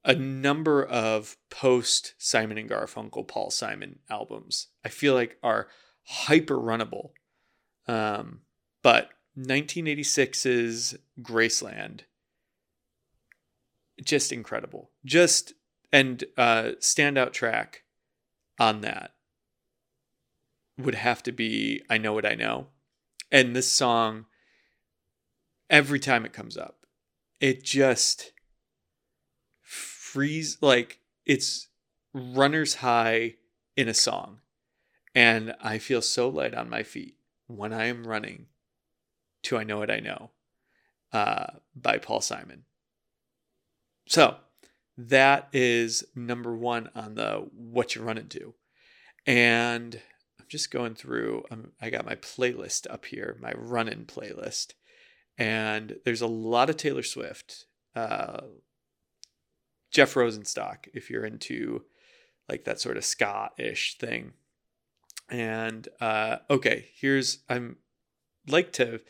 a 0.05 0.14
number 0.14 0.85
of 0.85 1.37
post 1.50 2.14
Simon 2.16 2.59
and 2.59 2.71
Garfunkel 2.71 3.26
Paul 3.26 3.50
Simon 3.50 3.99
albums. 4.09 4.69
I 4.85 4.88
feel 4.88 5.14
like 5.14 5.37
are 5.43 5.66
hyper 6.05 6.57
runnable. 6.57 7.11
Um, 7.88 8.43
but 8.83 9.11
1986's 9.38 10.97
Graceland, 11.21 12.00
just 14.02 14.33
incredible. 14.33 14.90
Just 15.05 15.55
and 15.93 16.25
uh, 16.37 16.73
standout 16.81 17.33
track 17.33 17.85
on 18.59 18.81
that 18.81 19.12
would 20.78 20.95
have 20.95 21.23
to 21.23 21.33
be 21.33 21.83
I 21.88 21.99
Know 21.99 22.12
What 22.12 22.26
I 22.26 22.35
Know. 22.35 22.69
And 23.31 23.55
this 23.55 23.71
song, 23.71 24.26
every 25.69 25.99
time 25.99 26.25
it 26.25 26.33
comes 26.33 26.57
up, 26.57 26.87
it 27.40 27.62
just 27.62 28.33
freeze 29.62 30.59
like 30.61 31.00
it's 31.25 31.69
runner's 32.12 32.76
high 32.76 33.35
in 33.76 33.88
a 33.88 33.95
song. 33.95 34.40
And 35.14 35.55
I 35.62 35.78
feel 35.78 36.02
so 36.02 36.28
light 36.28 36.55
on 36.55 36.69
my 36.69 36.83
feet 36.83 37.16
when 37.47 37.73
I 37.73 37.87
am 37.87 38.07
running 38.07 38.47
to 39.47 39.59
I 39.59 39.65
Know 39.65 39.79
What 39.79 39.91
I 39.91 40.00
Know 40.00 40.31
uh, 41.12 41.47
by 41.75 41.99
Paul 41.99 42.21
Simon. 42.21 42.65
So 44.09 44.37
that 44.97 45.49
is 45.53 46.05
number 46.15 46.57
one 46.57 46.91
on 46.95 47.15
the 47.15 47.49
what 47.53 47.95
you 47.95 48.03
run 48.03 48.19
into. 48.19 48.55
And 49.26 50.00
I'm 50.38 50.47
just 50.49 50.71
going 50.71 50.95
through, 50.95 51.45
um, 51.50 51.73
I 51.81 51.91
got 51.91 52.07
my 52.07 52.15
playlist 52.17 52.91
up 52.91 53.05
here, 53.07 53.37
my 53.41 53.53
run 53.57 53.88
in 53.88 54.05
playlist. 54.05 54.75
And 55.38 55.97
there's 56.05 56.23
a 56.23 56.26
lot 56.26 56.71
of 56.71 56.76
Taylor 56.76 57.03
Swift, 57.03 57.67
uh, 57.95 58.43
Jeff 59.91 60.15
Rosenstock, 60.15 60.88
if 60.95 61.11
you're 61.11 61.26
into 61.26 61.83
like 62.49 62.65
that 62.65 62.81
sort 62.81 62.97
of 62.97 63.05
ska 63.05 63.50
ish 63.59 63.99
thing. 63.99 64.33
And 65.29 65.88
uh, 66.00 66.38
okay, 66.49 66.88
here's 66.95 67.38
I'm 67.49 67.76
like 68.49 68.73
to 68.75 69.00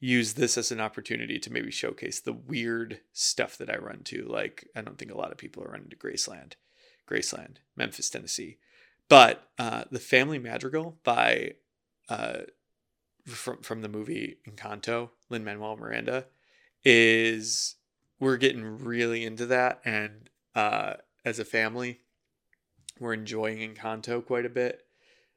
use 0.00 0.34
this 0.34 0.56
as 0.56 0.70
an 0.70 0.80
opportunity 0.80 1.38
to 1.38 1.52
maybe 1.52 1.70
showcase 1.70 2.20
the 2.20 2.32
weird 2.32 3.00
stuff 3.12 3.56
that 3.58 3.70
I 3.70 3.76
run 3.76 4.02
to. 4.04 4.24
Like 4.24 4.68
I 4.74 4.80
don't 4.80 4.98
think 4.98 5.10
a 5.10 5.16
lot 5.16 5.32
of 5.32 5.38
people 5.38 5.64
are 5.64 5.70
running 5.70 5.90
to 5.90 5.96
Graceland, 5.96 6.52
Graceland, 7.08 7.56
Memphis, 7.76 8.10
Tennessee. 8.10 8.58
But 9.08 9.48
uh, 9.58 9.84
the 9.90 9.98
Family 9.98 10.38
Madrigal 10.38 10.98
by 11.02 11.54
uh, 12.08 12.40
from 13.26 13.62
from 13.62 13.82
the 13.82 13.88
movie 13.88 14.38
Encanto, 14.48 15.10
Lin 15.30 15.44
Manuel 15.44 15.76
Miranda, 15.76 16.26
is 16.84 17.76
we're 18.20 18.36
getting 18.36 18.84
really 18.84 19.24
into 19.24 19.46
that, 19.46 19.80
and 19.84 20.30
uh, 20.54 20.94
as 21.24 21.38
a 21.38 21.44
family, 21.44 22.00
we're 22.98 23.14
enjoying 23.14 23.58
Encanto 23.58 24.24
quite 24.24 24.46
a 24.46 24.50
bit. 24.50 24.82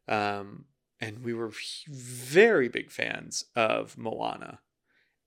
Um, 0.07 0.65
and 1.01 1.23
we 1.23 1.33
were 1.33 1.51
very 1.87 2.69
big 2.69 2.91
fans 2.91 3.45
of 3.55 3.97
Moana. 3.97 4.59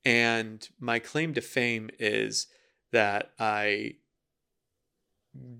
And 0.04 0.66
my 0.78 1.00
claim 1.00 1.34
to 1.34 1.40
fame 1.40 1.90
is 1.98 2.46
that 2.92 3.32
I 3.38 3.96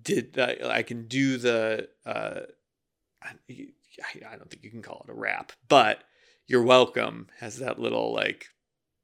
did 0.03 0.39
I, 0.39 0.57
I 0.79 0.83
can 0.83 1.09
do 1.09 1.37
the 1.37 1.89
uh, 2.07 2.41
I 3.23 4.37
don't 4.37 4.51
think 4.51 4.63
you 4.63 4.71
can 4.71 4.83
call 4.83 5.05
it 5.07 5.11
a 5.11 5.15
rap, 5.15 5.53
but 5.69 6.05
"You're 6.47 6.63
Welcome" 6.63 7.29
has 7.41 7.59
that 7.59 7.79
little 7.79 8.13
like 8.13 8.47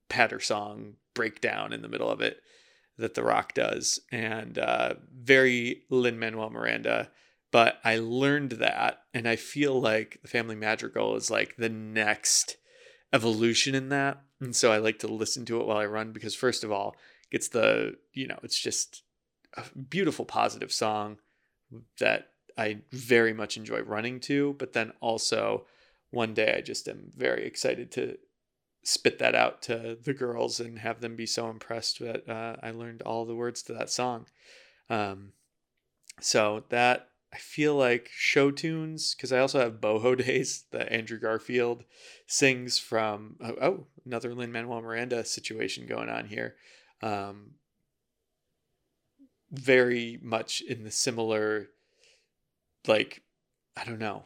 patter 0.08 0.40
song 0.40 0.94
breakdown 1.14 1.72
in 1.72 1.82
the 1.82 1.88
middle 1.88 2.10
of 2.10 2.20
it 2.20 2.40
that 2.98 3.14
The 3.14 3.24
Rock 3.24 3.54
does, 3.54 3.98
and 4.12 4.58
uh, 4.58 4.94
very 5.12 5.84
Lin 5.90 6.18
Manuel 6.18 6.50
Miranda. 6.50 7.10
But 7.52 7.80
I 7.84 7.98
learned 7.98 8.52
that, 8.52 9.00
and 9.12 9.28
I 9.28 9.36
feel 9.36 9.80
like 9.80 10.20
the 10.22 10.28
Family 10.28 10.54
Madrigal 10.54 11.16
is 11.16 11.30
like 11.30 11.56
the 11.56 11.68
next 11.68 12.56
evolution 13.12 13.74
in 13.74 13.88
that. 13.88 14.22
And 14.40 14.54
so 14.54 14.72
I 14.72 14.78
like 14.78 15.00
to 15.00 15.08
listen 15.08 15.44
to 15.46 15.60
it 15.60 15.66
while 15.66 15.76
I 15.76 15.86
run 15.86 16.12
because, 16.12 16.34
first 16.34 16.64
of 16.64 16.70
all, 16.70 16.94
it's 17.30 17.48
the, 17.48 17.96
you 18.12 18.26
know, 18.26 18.38
it's 18.42 18.58
just 18.58 19.02
a 19.56 19.64
beautiful, 19.78 20.24
positive 20.24 20.72
song 20.72 21.18
that 21.98 22.28
I 22.56 22.78
very 22.92 23.32
much 23.32 23.56
enjoy 23.56 23.80
running 23.80 24.20
to. 24.20 24.54
But 24.58 24.72
then 24.72 24.92
also, 25.00 25.66
one 26.10 26.34
day 26.34 26.54
I 26.56 26.60
just 26.60 26.88
am 26.88 27.12
very 27.16 27.46
excited 27.46 27.90
to 27.92 28.16
spit 28.82 29.18
that 29.18 29.34
out 29.34 29.60
to 29.62 29.98
the 30.02 30.14
girls 30.14 30.58
and 30.58 30.78
have 30.78 31.00
them 31.00 31.16
be 31.16 31.26
so 31.26 31.50
impressed 31.50 32.00
that 32.00 32.28
uh, 32.28 32.56
I 32.62 32.70
learned 32.70 33.02
all 33.02 33.26
the 33.26 33.34
words 33.34 33.62
to 33.64 33.74
that 33.74 33.90
song. 33.90 34.26
Um, 34.88 35.32
so 36.20 36.64
that 36.70 37.09
I 37.32 37.38
feel 37.38 37.76
like 37.76 38.10
show 38.12 38.50
tunes 38.50 39.14
because 39.14 39.32
I 39.32 39.38
also 39.38 39.60
have 39.60 39.80
Boho 39.80 40.16
Days 40.26 40.64
that 40.72 40.92
Andrew 40.92 41.18
Garfield 41.18 41.84
sings 42.26 42.78
from. 42.78 43.36
Oh, 43.40 43.56
oh 43.60 43.86
another 44.04 44.34
Lin 44.34 44.52
Manuel 44.52 44.82
Miranda 44.82 45.24
situation 45.24 45.86
going 45.86 46.08
on 46.08 46.26
here. 46.26 46.56
Um, 47.02 47.52
very 49.50 50.18
much 50.22 50.60
in 50.60 50.84
the 50.84 50.90
similar, 50.90 51.70
like, 52.86 53.22
I 53.76 53.84
don't 53.84 53.98
know. 53.98 54.24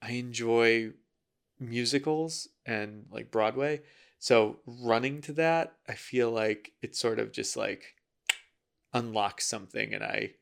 I 0.00 0.12
enjoy 0.12 0.92
musicals 1.58 2.48
and 2.64 3.06
like 3.10 3.30
Broadway. 3.30 3.82
So 4.18 4.60
running 4.66 5.20
to 5.22 5.32
that, 5.34 5.74
I 5.88 5.94
feel 5.94 6.30
like 6.30 6.72
it 6.82 6.96
sort 6.96 7.18
of 7.18 7.32
just 7.32 7.56
like 7.56 7.94
unlocks 8.92 9.46
something 9.46 9.94
and 9.94 10.02
I 10.02 10.32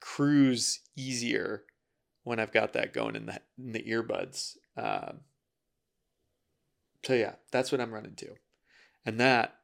cruise 0.00 0.80
easier 0.96 1.64
when 2.24 2.38
I've 2.38 2.52
got 2.52 2.72
that 2.74 2.92
going 2.92 3.16
in 3.16 3.26
the 3.26 3.40
in 3.58 3.72
the 3.72 3.82
earbuds. 3.82 4.56
Um, 4.76 5.20
so 7.04 7.14
yeah, 7.14 7.34
that's 7.50 7.72
what 7.72 7.80
I'm 7.80 7.94
running 7.94 8.14
to, 8.16 8.34
and 9.06 9.18
that 9.20 9.54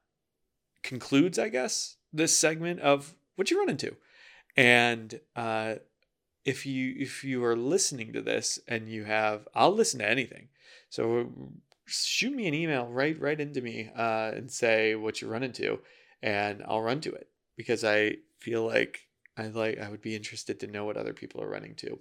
concludes, 0.83 1.39
I 1.39 1.49
guess, 1.49 1.97
this 2.13 2.37
segment 2.37 2.81
of 2.81 3.15
what 3.37 3.51
you 3.51 3.59
run 3.59 3.71
into. 3.71 3.97
And 4.57 5.21
uh, 5.35 5.77
if 6.45 6.65
you 6.67 6.95
if 6.99 7.25
you 7.25 7.45
are 7.45 7.57
listening 7.57 8.13
to 8.13 8.23
this 8.23 8.59
and 8.69 8.89
you 8.89 9.05
have, 9.05 9.49
I'll 9.55 9.75
listen 9.75 9.99
to 10.01 10.09
anything. 10.09 10.49
So 10.91 11.31
shoot 11.87 12.35
me 12.35 12.47
an 12.47 12.55
email 12.55 12.87
right 12.87 13.21
right 13.21 13.41
into 13.41 13.61
me 13.61 13.91
uh, 13.97 14.33
and 14.35 14.51
say 14.51 14.95
what 14.95 15.21
you 15.21 15.29
run 15.29 15.43
into, 15.43 15.81
and 16.23 16.63
I'll 16.67 16.83
run 16.83 17.01
to 17.03 17.13
it 17.13 17.29
because 17.57 17.83
I 17.85 18.17
feel 18.39 18.65
like 18.65 19.01
I 19.37 19.49
like 19.49 19.79
I 19.79 19.89
would 19.89 20.03
be 20.03 20.17
interested 20.17 20.61
to 20.61 20.67
know 20.67 20.85
what 20.85 20.97
other 20.97 21.13
people 21.13 21.43
are 21.43 21.49
running 21.49 21.75
to. 21.77 21.99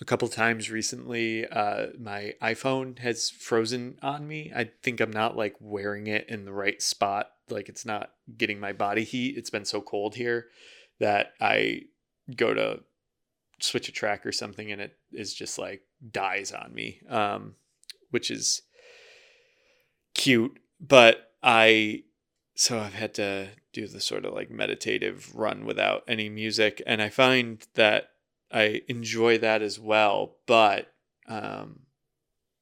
A 0.00 0.04
couple 0.04 0.28
times 0.28 0.70
recently, 0.70 1.46
uh, 1.46 1.88
my 1.98 2.34
iPhone 2.42 2.98
has 3.00 3.28
frozen 3.28 3.98
on 4.00 4.26
me. 4.26 4.50
I 4.54 4.70
think 4.82 5.00
I'm 5.00 5.12
not 5.12 5.36
like 5.36 5.56
wearing 5.60 6.06
it 6.06 6.26
in 6.28 6.46
the 6.46 6.52
right 6.52 6.80
spot. 6.80 7.30
Like 7.50 7.68
it's 7.68 7.84
not 7.84 8.12
getting 8.36 8.58
my 8.58 8.72
body 8.72 9.04
heat. 9.04 9.36
It's 9.36 9.50
been 9.50 9.66
so 9.66 9.82
cold 9.82 10.14
here 10.14 10.46
that 11.00 11.34
I 11.40 11.82
go 12.34 12.54
to 12.54 12.80
switch 13.60 13.90
a 13.90 13.92
track 13.92 14.24
or 14.24 14.32
something 14.32 14.72
and 14.72 14.80
it 14.80 14.96
is 15.12 15.34
just 15.34 15.58
like 15.58 15.82
dies 16.10 16.52
on 16.52 16.72
me. 16.72 17.00
Um, 17.08 17.56
which 18.10 18.30
is 18.30 18.62
cute, 20.14 20.58
but 20.80 21.32
I 21.42 22.04
so 22.60 22.78
I've 22.78 22.92
had 22.92 23.14
to 23.14 23.48
do 23.72 23.86
the 23.86 24.02
sort 24.02 24.26
of 24.26 24.34
like 24.34 24.50
meditative 24.50 25.34
run 25.34 25.64
without 25.64 26.04
any 26.06 26.28
music 26.28 26.82
and 26.86 27.00
I 27.00 27.08
find 27.08 27.66
that 27.72 28.10
I 28.52 28.82
enjoy 28.86 29.38
that 29.38 29.62
as 29.62 29.80
well, 29.80 30.36
but 30.46 30.92
um 31.26 31.80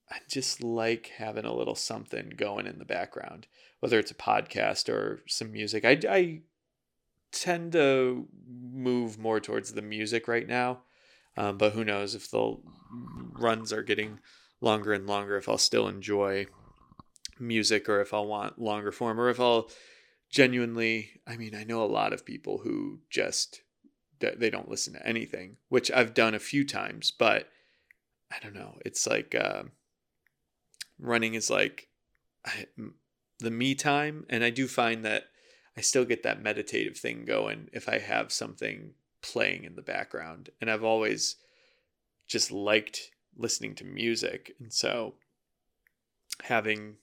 I 0.08 0.18
just 0.30 0.62
like 0.62 1.10
having 1.16 1.44
a 1.44 1.52
little 1.52 1.74
something 1.74 2.32
going 2.36 2.68
in 2.68 2.78
the 2.78 2.84
background, 2.84 3.48
whether 3.80 3.98
it's 3.98 4.12
a 4.12 4.14
podcast 4.14 4.88
or 4.88 5.20
some 5.26 5.50
music. 5.50 5.84
I, 5.84 5.98
I 6.08 6.40
tend 7.32 7.72
to 7.72 8.28
move 8.48 9.18
more 9.18 9.40
towards 9.40 9.72
the 9.72 9.82
music 9.82 10.28
right 10.28 10.46
now, 10.46 10.82
um, 11.36 11.58
but 11.58 11.72
who 11.72 11.84
knows 11.84 12.14
if 12.14 12.30
the 12.30 12.56
runs 13.32 13.72
are 13.72 13.82
getting 13.82 14.20
longer 14.60 14.92
and 14.92 15.08
longer 15.08 15.36
if 15.36 15.48
I'll 15.48 15.58
still 15.58 15.88
enjoy 15.88 16.46
music 17.40 17.88
or 17.88 18.00
if 18.00 18.12
I'll 18.12 18.26
want 18.26 18.60
longer 18.60 18.92
form 18.92 19.20
or 19.20 19.28
if 19.28 19.40
I'll 19.40 19.70
genuinely 20.30 21.20
I 21.26 21.36
mean 21.36 21.54
I 21.54 21.64
know 21.64 21.82
a 21.82 21.86
lot 21.86 22.12
of 22.12 22.26
people 22.26 22.58
who 22.58 23.00
just 23.10 23.62
they 24.20 24.50
don't 24.50 24.68
listen 24.68 24.94
to 24.94 25.06
anything 25.06 25.56
which 25.68 25.90
I've 25.90 26.14
done 26.14 26.34
a 26.34 26.40
few 26.40 26.64
times 26.64 27.10
but 27.10 27.48
I 28.30 28.38
don't 28.42 28.54
know 28.54 28.78
it's 28.84 29.06
like 29.06 29.34
uh, 29.34 29.64
running 30.98 31.34
is 31.34 31.50
like 31.50 31.88
I, 32.44 32.66
the 33.38 33.50
me 33.50 33.74
time 33.74 34.26
and 34.28 34.42
I 34.42 34.50
do 34.50 34.66
find 34.66 35.04
that 35.04 35.24
I 35.76 35.80
still 35.80 36.04
get 36.04 36.24
that 36.24 36.42
meditative 36.42 36.96
thing 36.96 37.24
going 37.24 37.68
if 37.72 37.88
I 37.88 37.98
have 37.98 38.32
something 38.32 38.94
playing 39.22 39.64
in 39.64 39.76
the 39.76 39.82
background 39.82 40.50
and 40.60 40.70
I've 40.70 40.84
always 40.84 41.36
just 42.26 42.50
liked 42.50 43.12
listening 43.36 43.74
to 43.76 43.84
music. 43.84 44.54
And 44.60 44.72
so 44.72 45.14
having 46.44 46.96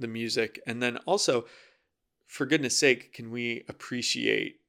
the 0.00 0.08
music. 0.08 0.60
And 0.66 0.82
then 0.82 0.96
also 0.98 1.46
for 2.26 2.46
goodness 2.46 2.78
sake 2.78 3.12
can 3.12 3.30
we 3.30 3.64
appreciate 3.68 4.60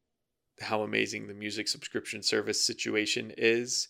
how 0.61 0.83
amazing 0.83 1.27
the 1.27 1.33
music 1.33 1.67
subscription 1.67 2.21
service 2.21 2.65
situation 2.65 3.33
is? 3.37 3.89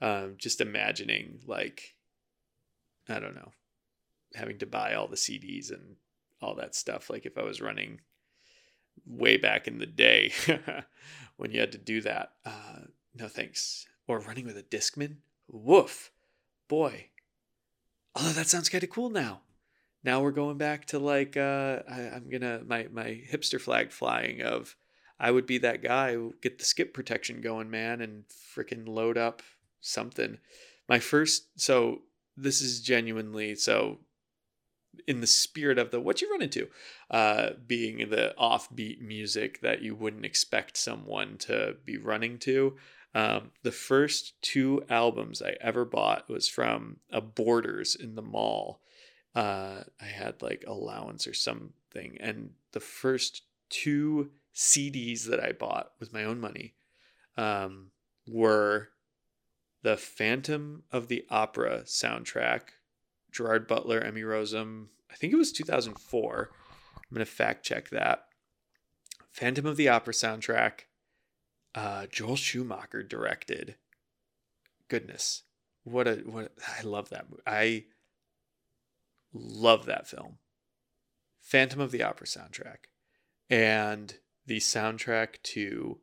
Um, 0.00 0.34
just 0.36 0.60
imagining 0.60 1.40
like 1.46 1.94
i 3.08 3.18
don't 3.18 3.34
know 3.34 3.52
having 4.34 4.58
to 4.58 4.66
buy 4.66 4.92
all 4.92 5.08
the 5.08 5.16
cds 5.16 5.70
and 5.70 5.96
all 6.42 6.54
that 6.56 6.74
stuff 6.74 7.08
like 7.08 7.24
if 7.24 7.38
i 7.38 7.42
was 7.42 7.62
running 7.62 8.00
way 9.04 9.36
back 9.36 9.66
in 9.66 9.78
the 9.78 9.86
day 9.86 10.32
when 11.36 11.50
you 11.50 11.60
had 11.60 11.72
to 11.72 11.78
do 11.78 12.00
that. 12.02 12.32
Uh, 12.44 12.80
no 13.14 13.28
thanks. 13.28 13.86
Or 14.06 14.18
running 14.20 14.46
with 14.46 14.56
a 14.56 14.62
discman? 14.62 15.16
Woof. 15.48 16.10
Boy, 16.68 17.10
Although 18.16 18.30
that 18.30 18.48
sounds 18.48 18.70
kind 18.70 18.82
of 18.82 18.90
cool 18.90 19.10
now. 19.10 19.42
Now 20.06 20.20
we're 20.20 20.30
going 20.30 20.56
back 20.56 20.86
to 20.86 21.00
like 21.00 21.36
uh, 21.36 21.80
I, 21.90 22.00
am 22.14 22.30
gonna 22.30 22.62
my 22.64 22.86
my 22.92 23.20
hipster 23.30 23.60
flag 23.60 23.90
flying 23.90 24.40
of 24.40 24.76
I 25.18 25.32
would 25.32 25.46
be 25.46 25.58
that 25.58 25.82
guy 25.82 26.12
who 26.12 26.34
get 26.40 26.58
the 26.58 26.64
skip 26.64 26.94
protection 26.94 27.40
going, 27.40 27.70
man, 27.70 28.00
and 28.00 28.22
freaking 28.28 28.86
load 28.86 29.18
up 29.18 29.42
something. 29.80 30.38
My 30.88 31.00
first 31.00 31.60
so 31.60 32.02
this 32.36 32.60
is 32.60 32.80
genuinely 32.80 33.56
so 33.56 33.98
in 35.08 35.20
the 35.20 35.26
spirit 35.26 35.76
of 35.76 35.90
the 35.90 36.00
what 36.00 36.22
you 36.22 36.30
run 36.30 36.40
into 36.40 36.68
uh, 37.10 37.50
being 37.66 38.08
the 38.08 38.32
offbeat 38.40 39.00
music 39.00 39.60
that 39.62 39.82
you 39.82 39.96
wouldn't 39.96 40.24
expect 40.24 40.76
someone 40.76 41.36
to 41.38 41.74
be 41.84 41.98
running 41.98 42.38
to 42.38 42.76
um, 43.16 43.50
the 43.62 43.72
first 43.72 44.34
two 44.42 44.84
albums 44.90 45.40
I 45.40 45.56
ever 45.62 45.86
bought 45.86 46.28
was 46.28 46.48
from 46.48 46.98
a 47.10 47.22
Borders 47.22 47.96
in 47.96 48.14
the 48.14 48.20
mall. 48.20 48.82
Uh, 49.36 49.84
I 50.00 50.06
had 50.06 50.40
like 50.40 50.64
allowance 50.66 51.26
or 51.26 51.34
something, 51.34 52.16
and 52.20 52.52
the 52.72 52.80
first 52.80 53.42
two 53.68 54.30
CDs 54.54 55.24
that 55.26 55.38
I 55.38 55.52
bought 55.52 55.92
with 56.00 56.10
my 56.10 56.24
own 56.24 56.40
money 56.40 56.72
um, 57.36 57.90
were 58.26 58.88
the 59.82 59.98
Phantom 59.98 60.84
of 60.90 61.08
the 61.08 61.26
Opera 61.28 61.82
soundtrack, 61.82 62.62
Gerard 63.30 63.68
Butler, 63.68 64.00
Emmy 64.00 64.22
Rossum. 64.22 64.86
I 65.10 65.16
think 65.16 65.34
it 65.34 65.36
was 65.36 65.52
2004. 65.52 66.50
I'm 66.94 67.02
gonna 67.14 67.26
fact 67.26 67.62
check 67.62 67.90
that. 67.90 68.28
Phantom 69.30 69.66
of 69.66 69.76
the 69.76 69.90
Opera 69.90 70.14
soundtrack, 70.14 70.86
uh, 71.74 72.06
Joel 72.06 72.36
Schumacher 72.36 73.02
directed. 73.02 73.76
Goodness, 74.88 75.42
what 75.84 76.08
a 76.08 76.14
what! 76.24 76.52
I 76.78 76.80
love 76.84 77.10
that. 77.10 77.28
Movie. 77.28 77.42
I 77.46 77.84
love 79.38 79.86
that 79.86 80.06
film. 80.06 80.38
Phantom 81.40 81.80
of 81.80 81.92
the 81.92 82.02
Opera 82.02 82.26
soundtrack, 82.26 82.88
and 83.48 84.14
the 84.46 84.58
soundtrack 84.58 85.42
to 85.42 85.98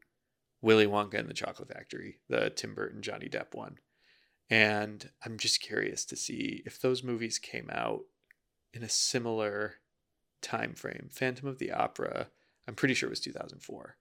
Willy 0.61 0.87
Wonka 0.87 1.15
and 1.15 1.29
the 1.29 1.33
Chocolate 1.33 1.67
Factory, 1.67 2.19
the 2.29 2.49
Tim 2.49 2.73
Burton 2.73 3.01
Johnny 3.01 3.27
Depp 3.27 3.53
one. 3.53 3.77
And 4.49 5.09
I'm 5.25 5.37
just 5.37 5.61
curious 5.61 6.05
to 6.05 6.15
see 6.15 6.63
if 6.65 6.79
those 6.79 7.03
movies 7.03 7.39
came 7.39 7.69
out 7.71 8.01
in 8.73 8.83
a 8.83 8.89
similar 8.89 9.75
time 10.41 10.73
frame. 10.73 11.09
Phantom 11.11 11.47
of 11.47 11.59
the 11.59 11.71
Opera, 11.71 12.27
I'm 12.67 12.75
pretty 12.75 12.93
sure 12.93 13.07
it 13.07 13.11
was 13.11 13.19
2004. 13.19 13.97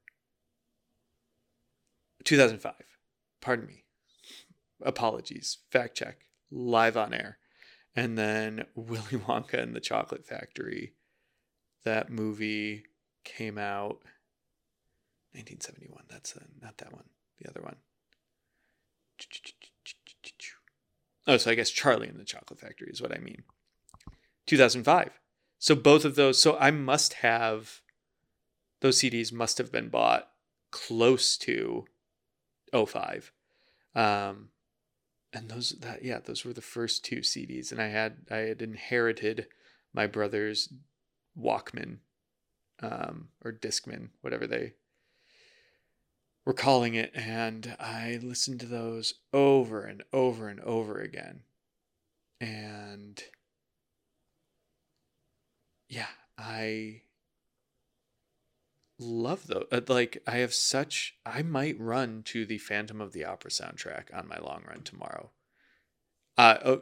2005. 2.24 2.74
Pardon 3.40 3.66
me. 3.66 3.84
Apologies. 4.84 5.58
Fact 5.70 5.96
check. 5.96 6.26
Live 6.50 6.96
on 6.96 7.12
air. 7.12 7.38
And 7.94 8.16
then 8.16 8.66
Willy 8.74 9.18
Wonka 9.26 9.55
and 9.55 9.74
the 9.74 9.81
Chocolate 9.81 10.26
Factory. 10.26 10.94
That 11.85 12.11
movie 12.11 12.85
came 13.24 13.59
out 13.59 14.02
1971. 15.33 16.05
That's 16.09 16.37
a, 16.37 16.42
not 16.62 16.78
that 16.78 16.92
one. 16.92 17.05
The 17.40 17.50
other 17.50 17.62
one. 17.62 17.76
Oh, 21.26 21.37
so 21.37 21.50
I 21.50 21.55
guess 21.55 21.70
Charlie 21.70 22.09
and 22.09 22.18
the 22.18 22.24
Chocolate 22.24 22.61
Factory 22.61 22.88
is 22.90 23.00
what 23.00 23.14
I 23.14 23.18
mean. 23.18 23.42
2005. 24.46 25.20
So 25.59 25.74
both 25.74 26.05
of 26.05 26.16
those. 26.16 26.40
So 26.40 26.57
I 26.59 26.70
must 26.70 27.14
have 27.14 27.83
those 28.81 28.98
CDs 28.98 29.33
must 29.33 29.59
have 29.59 29.70
been 29.70 29.88
bought 29.88 30.28
close 30.70 31.37
to 31.38 31.85
05. 32.74 33.33
Um, 33.94 34.48
and 35.32 35.48
those 35.48 35.70
that 35.80 36.04
yeah, 36.04 36.18
those 36.18 36.44
were 36.44 36.52
the 36.52 36.60
first 36.60 37.04
two 37.04 37.18
CDs, 37.20 37.72
and 37.72 37.80
I 37.80 37.88
had 37.88 38.26
I 38.30 38.38
had 38.38 38.62
inherited 38.62 39.46
my 39.92 40.06
brother's 40.06 40.72
Walkman, 41.38 41.98
um, 42.80 43.28
or 43.44 43.52
Discman, 43.52 44.10
whatever 44.20 44.46
they 44.46 44.74
were 46.44 46.52
calling 46.52 46.94
it, 46.94 47.12
and 47.14 47.76
I 47.78 48.18
listened 48.22 48.60
to 48.60 48.66
those 48.66 49.14
over 49.32 49.84
and 49.84 50.02
over 50.12 50.48
and 50.48 50.60
over 50.60 51.00
again, 51.00 51.42
and 52.40 53.22
yeah, 55.88 56.08
I 56.36 57.02
love 58.98 59.46
those. 59.46 59.66
Uh, 59.70 59.81
like 59.88 60.22
I 60.26 60.38
have 60.38 60.55
such. 60.55 61.16
I 61.24 61.42
might 61.42 61.78
run 61.78 62.22
to 62.26 62.44
the 62.44 62.59
Phantom 62.59 63.00
of 63.00 63.12
the 63.12 63.24
Opera 63.24 63.50
soundtrack 63.50 64.14
on 64.16 64.28
my 64.28 64.38
long 64.38 64.62
run 64.68 64.83
tomorrow. 64.83 65.31
Uh, 66.37 66.59
oh, 66.64 66.81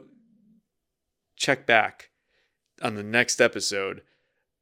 check 1.35 1.65
back 1.65 2.09
on 2.81 2.95
the 2.95 3.03
next 3.03 3.41
episode 3.41 4.01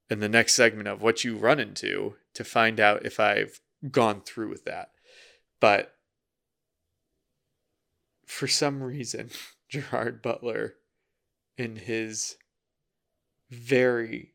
in 0.09 0.19
the 0.19 0.29
next 0.29 0.53
segment 0.53 0.87
of 0.87 1.01
what 1.01 1.23
you 1.23 1.37
run 1.37 1.59
into 1.59 2.15
to 2.33 2.43
find 2.43 2.79
out 2.79 3.05
if 3.05 3.19
I've 3.19 3.61
gone 3.91 4.21
through 4.21 4.49
with 4.49 4.65
that. 4.65 4.91
But 5.59 5.95
for 8.25 8.47
some 8.47 8.81
reason, 8.81 9.29
Gerard 9.69 10.21
Butler, 10.21 10.75
in 11.57 11.75
his 11.75 12.37
very 13.49 14.33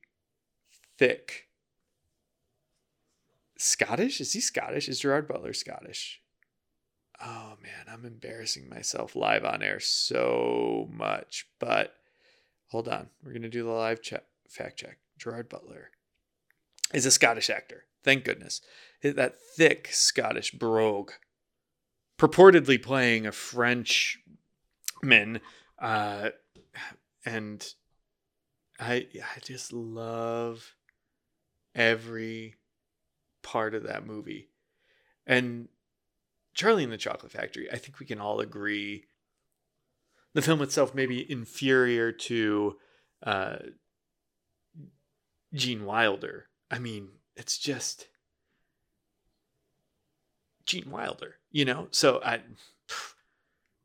thick 0.98 1.48
Scottish? 3.56 4.20
Is 4.20 4.32
he 4.32 4.40
Scottish? 4.40 4.88
Is 4.88 5.00
Gerard 5.00 5.28
Butler 5.28 5.52
Scottish? 5.52 6.20
Oh 7.24 7.54
man, 7.62 7.86
I'm 7.88 8.04
embarrassing 8.04 8.68
myself 8.68 9.14
live 9.14 9.44
on 9.44 9.62
air 9.62 9.80
so 9.80 10.88
much. 10.92 11.46
But 11.58 11.94
hold 12.68 12.88
on, 12.88 13.10
we're 13.22 13.32
gonna 13.32 13.48
do 13.48 13.64
the 13.64 13.70
live 13.70 14.02
check, 14.02 14.24
fact 14.48 14.78
check. 14.78 14.98
Gerard 15.18 15.48
Butler 15.48 15.90
is 16.92 17.06
a 17.06 17.10
Scottish 17.10 17.50
actor. 17.50 17.84
Thank 18.02 18.24
goodness. 18.24 18.60
That 19.02 19.36
thick 19.56 19.88
Scottish 19.92 20.52
brogue, 20.52 21.12
purportedly 22.18 22.82
playing 22.82 23.26
a 23.26 23.32
Frenchman, 23.32 24.20
uh, 25.78 26.30
and 27.24 27.74
I 28.78 29.06
I 29.36 29.40
just 29.40 29.72
love 29.72 30.74
every 31.74 32.56
part 33.44 33.76
of 33.76 33.84
that 33.84 34.04
movie. 34.04 34.48
And 35.26 35.68
Charlie 36.54 36.82
and 36.82 36.92
the 36.92 36.96
Chocolate 36.96 37.30
Factory, 37.30 37.70
I 37.70 37.76
think 37.76 38.00
we 38.00 38.06
can 38.06 38.20
all 38.20 38.40
agree 38.40 39.04
the 40.34 40.42
film 40.42 40.60
itself 40.62 40.94
may 40.94 41.06
be 41.06 41.30
inferior 41.30 42.10
to 42.10 42.76
uh, 43.22 43.56
Gene 45.54 45.84
Wilder. 45.84 46.46
I 46.70 46.80
mean, 46.80 47.08
it's 47.36 47.56
just 47.56 48.08
Gene 50.66 50.90
Wilder, 50.90 51.36
you 51.52 51.64
know? 51.64 51.86
So 51.92 52.20
I 52.24 52.40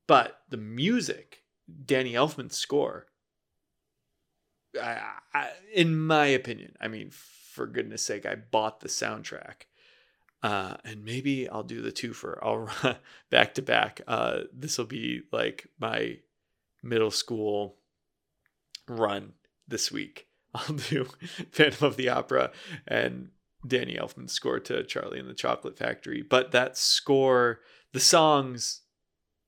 but 0.07 0.41
the 0.49 0.57
music, 0.57 1.43
Danny 1.85 2.13
Elfman's 2.13 2.57
score, 2.57 3.05
I, 4.81 5.01
I, 5.33 5.49
in 5.71 5.95
my 5.99 6.25
opinion, 6.25 6.75
I 6.81 6.87
mean, 6.87 7.11
for 7.59 7.67
goodness 7.67 8.01
sake, 8.01 8.25
I 8.25 8.35
bought 8.35 8.79
the 8.79 8.87
soundtrack. 8.87 9.63
Uh, 10.41 10.77
and 10.85 11.03
maybe 11.03 11.49
I'll 11.49 11.61
do 11.61 11.81
the 11.81 11.91
two 11.91 12.13
for 12.13 12.39
I'll 12.41 12.59
run 12.83 12.95
back 13.29 13.53
to 13.55 13.61
back. 13.61 13.99
Uh, 14.07 14.43
this 14.53 14.77
will 14.77 14.85
be 14.85 15.23
like 15.33 15.67
my 15.77 16.19
middle 16.81 17.11
school 17.11 17.75
run 18.87 19.33
this 19.67 19.91
week. 19.91 20.27
I'll 20.55 20.73
do 20.73 21.03
Phantom 21.51 21.85
of 21.85 21.97
the 21.97 22.07
Opera 22.07 22.51
and 22.87 23.31
Danny 23.67 23.95
Elfman's 23.95 24.31
score 24.31 24.61
to 24.61 24.85
Charlie 24.85 25.19
and 25.19 25.29
the 25.29 25.33
Chocolate 25.33 25.77
Factory. 25.77 26.21
But 26.21 26.51
that 26.53 26.77
score, 26.77 27.59
the 27.91 27.99
songs, 27.99 28.83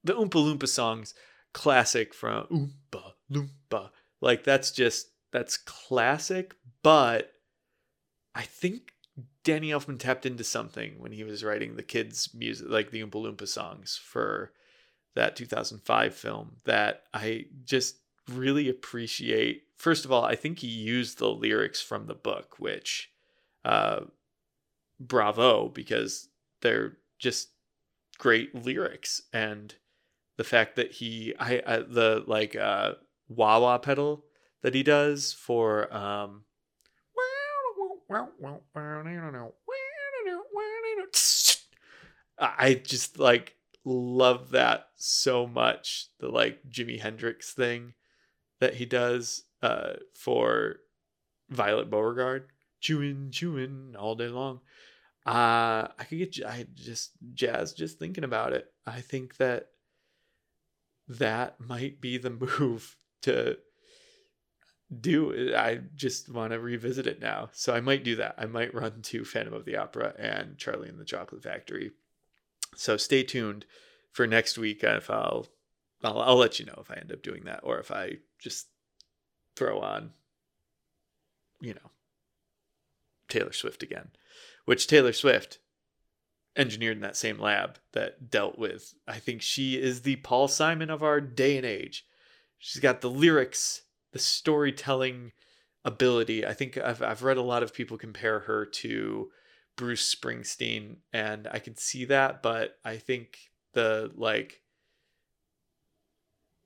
the 0.03 0.15
Oompa 0.15 0.31
Loompa 0.31 0.67
songs, 0.67 1.13
classic 1.53 2.13
from 2.13 2.45
Oompa 2.47 3.13
Loompa. 3.31 3.91
Like 4.19 4.43
that's 4.43 4.71
just 4.71 5.11
that's 5.31 5.55
classic, 5.55 6.55
but 6.83 7.31
I 8.33 8.43
think 8.43 8.93
Danny 9.43 9.69
Elfman 9.69 9.99
tapped 9.99 10.25
into 10.25 10.43
something 10.43 10.95
when 10.97 11.11
he 11.11 11.23
was 11.23 11.43
writing 11.43 11.75
the 11.75 11.83
kids' 11.83 12.29
music, 12.33 12.67
like 12.69 12.91
the 12.91 13.03
Oompa 13.03 13.11
Loompa 13.11 13.47
songs 13.47 13.99
for 14.01 14.53
that 15.15 15.35
2005 15.35 16.15
film 16.15 16.57
that 16.65 17.03
I 17.13 17.45
just 17.65 17.97
really 18.29 18.69
appreciate. 18.69 19.63
First 19.77 20.05
of 20.05 20.11
all, 20.11 20.23
I 20.23 20.35
think 20.35 20.59
he 20.59 20.67
used 20.67 21.17
the 21.17 21.29
lyrics 21.29 21.81
from 21.81 22.05
the 22.05 22.13
book, 22.13 22.55
which 22.59 23.11
uh, 23.65 24.01
bravo, 24.99 25.69
because 25.69 26.29
they're 26.61 26.97
just 27.19 27.49
great 28.17 28.53
lyrics. 28.53 29.21
And 29.33 29.73
the 30.37 30.43
fact 30.43 30.75
that 30.75 30.91
he, 30.93 31.33
I, 31.39 31.61
I 31.65 31.77
the 31.77 32.23
like 32.25 32.55
uh, 32.55 32.93
wah 33.27 33.59
wah 33.59 33.77
pedal 33.79 34.25
that 34.61 34.75
he 34.75 34.83
does 34.83 35.33
for 35.33 35.93
um, 35.93 36.43
I 42.37 42.73
just 42.73 43.19
like 43.19 43.55
love 43.85 44.51
that 44.51 44.87
so 44.95 45.47
much. 45.47 46.07
The 46.19 46.29
like 46.29 46.59
Jimi 46.69 46.99
Hendrix 46.99 47.53
thing 47.53 47.93
that 48.59 48.75
he 48.75 48.85
does 48.85 49.43
uh, 49.61 49.93
for 50.15 50.77
Violet 51.49 51.89
Beauregarde, 51.89 52.45
chewing, 52.79 53.29
chewing 53.31 53.95
all 53.97 54.15
day 54.15 54.27
long. 54.27 54.61
Uh, 55.25 55.87
I 55.99 56.03
could 56.09 56.17
get 56.17 56.45
I 56.45 56.65
just 56.73 57.11
jazz 57.33 57.73
just 57.73 57.99
thinking 57.99 58.23
about 58.23 58.53
it. 58.53 58.71
I 58.87 59.01
think 59.01 59.37
that 59.37 59.67
that 61.07 61.59
might 61.59 62.01
be 62.01 62.17
the 62.17 62.29
move 62.59 62.95
to 63.23 63.57
do. 64.99 65.55
I 65.55 65.81
just 65.95 66.29
want 66.29 66.51
to 66.51 66.59
revisit 66.59 67.07
it 67.07 67.21
now. 67.21 67.49
So 67.53 67.73
I 67.73 67.79
might 67.79 68.03
do 68.03 68.15
that. 68.17 68.35
I 68.37 68.45
might 68.45 68.73
run 68.73 69.01
to 69.03 69.23
Phantom 69.23 69.53
of 69.53 69.65
the 69.65 69.77
Opera 69.77 70.13
and 70.17 70.57
Charlie 70.57 70.89
and 70.89 70.99
the 70.99 71.05
Chocolate 71.05 71.43
Factory. 71.43 71.91
So 72.75 72.97
stay 72.97 73.23
tuned 73.23 73.65
for 74.11 74.27
next 74.27 74.57
week 74.57 74.83
if 74.83 75.09
I'll 75.09 75.47
I'll, 76.03 76.19
I'll 76.19 76.35
let 76.35 76.59
you 76.59 76.65
know 76.65 76.79
if 76.81 76.89
I 76.89 76.95
end 76.95 77.11
up 77.11 77.21
doing 77.21 77.43
that 77.45 77.61
or 77.63 77.79
if 77.79 77.91
I 77.91 78.17
just 78.39 78.67
throw 79.55 79.79
on 79.79 80.11
you 81.59 81.73
know 81.73 81.91
Taylor 83.29 83.53
Swift 83.53 83.83
again, 83.83 84.09
which 84.65 84.87
Taylor 84.87 85.13
Swift 85.13 85.59
engineered 86.57 86.97
in 86.97 87.01
that 87.01 87.15
same 87.15 87.39
lab 87.39 87.77
that 87.93 88.29
dealt 88.29 88.59
with 88.59 88.93
I 89.07 89.19
think 89.19 89.41
she 89.41 89.81
is 89.81 90.01
the 90.01 90.17
Paul 90.17 90.47
Simon 90.47 90.89
of 90.89 91.03
our 91.03 91.21
day 91.21 91.55
and 91.55 91.65
age. 91.65 92.05
She's 92.57 92.81
got 92.81 93.01
the 93.01 93.09
lyrics 93.09 93.83
the 94.11 94.19
storytelling 94.19 95.31
ability. 95.83 96.45
I 96.45 96.53
think 96.53 96.77
I've 96.77 97.01
I've 97.01 97.23
read 97.23 97.37
a 97.37 97.41
lot 97.41 97.63
of 97.63 97.73
people 97.73 97.97
compare 97.97 98.39
her 98.41 98.65
to 98.65 99.29
Bruce 99.75 100.13
Springsteen, 100.13 100.97
and 101.13 101.47
I 101.51 101.59
can 101.59 101.75
see 101.75 102.05
that, 102.05 102.41
but 102.43 102.77
I 102.83 102.97
think 102.97 103.37
the 103.73 104.11
like 104.15 104.61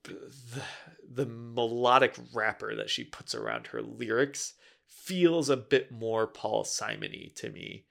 the, 0.04 0.62
the 1.08 1.26
melodic 1.26 2.16
wrapper 2.34 2.74
that 2.74 2.90
she 2.90 3.04
puts 3.04 3.34
around 3.34 3.68
her 3.68 3.82
lyrics 3.82 4.54
feels 4.86 5.48
a 5.48 5.56
bit 5.56 5.90
more 5.90 6.26
Paul 6.26 6.64
Simony 6.64 7.32
to 7.36 7.50
me. 7.50 7.86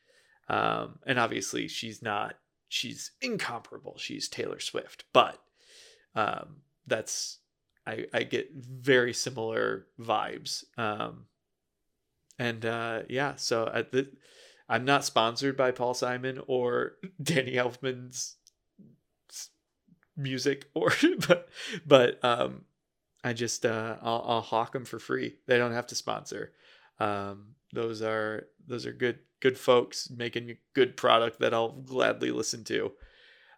Um, 0.47 0.99
and 1.05 1.19
obviously 1.19 1.67
she's 1.67 2.01
not 2.01 2.35
she's 2.67 3.11
incomparable. 3.21 3.97
She's 3.97 4.27
Taylor 4.27 4.59
Swift, 4.59 5.05
but 5.11 5.41
um, 6.15 6.57
that's 6.87 7.39
I, 7.87 8.05
I 8.13 8.23
get 8.23 8.49
very 8.53 9.13
similar 9.13 9.87
vibes. 9.99 10.63
Um, 10.77 11.25
and 12.39 12.65
uh, 12.65 13.03
yeah, 13.09 13.35
so 13.35 13.69
at 13.73 13.91
the, 13.91 14.09
I'm 14.67 14.85
not 14.85 15.05
sponsored 15.05 15.55
by 15.55 15.71
Paul 15.71 15.93
Simon 15.93 16.41
or 16.47 16.93
Danny 17.21 17.53
Elfman's 17.53 18.35
music, 20.17 20.69
or 20.73 20.91
but 21.27 21.49
but 21.85 22.23
um, 22.23 22.65
I 23.23 23.33
just 23.33 23.65
uh, 23.65 23.97
I'll, 24.01 24.25
I'll 24.27 24.41
hawk 24.41 24.73
them 24.73 24.85
for 24.85 24.99
free. 24.99 25.35
They 25.47 25.57
don't 25.57 25.73
have 25.73 25.87
to 25.87 25.95
sponsor. 25.95 26.53
Um, 26.99 27.55
those 27.73 28.01
are 28.01 28.47
those 28.67 28.85
are 28.85 28.93
good 28.93 29.19
good 29.41 29.57
folks 29.57 30.09
making 30.09 30.49
a 30.49 30.57
good 30.73 30.97
product 30.97 31.39
that 31.39 31.53
I'll 31.53 31.71
gladly 31.71 32.31
listen 32.31 32.63
to. 32.65 32.91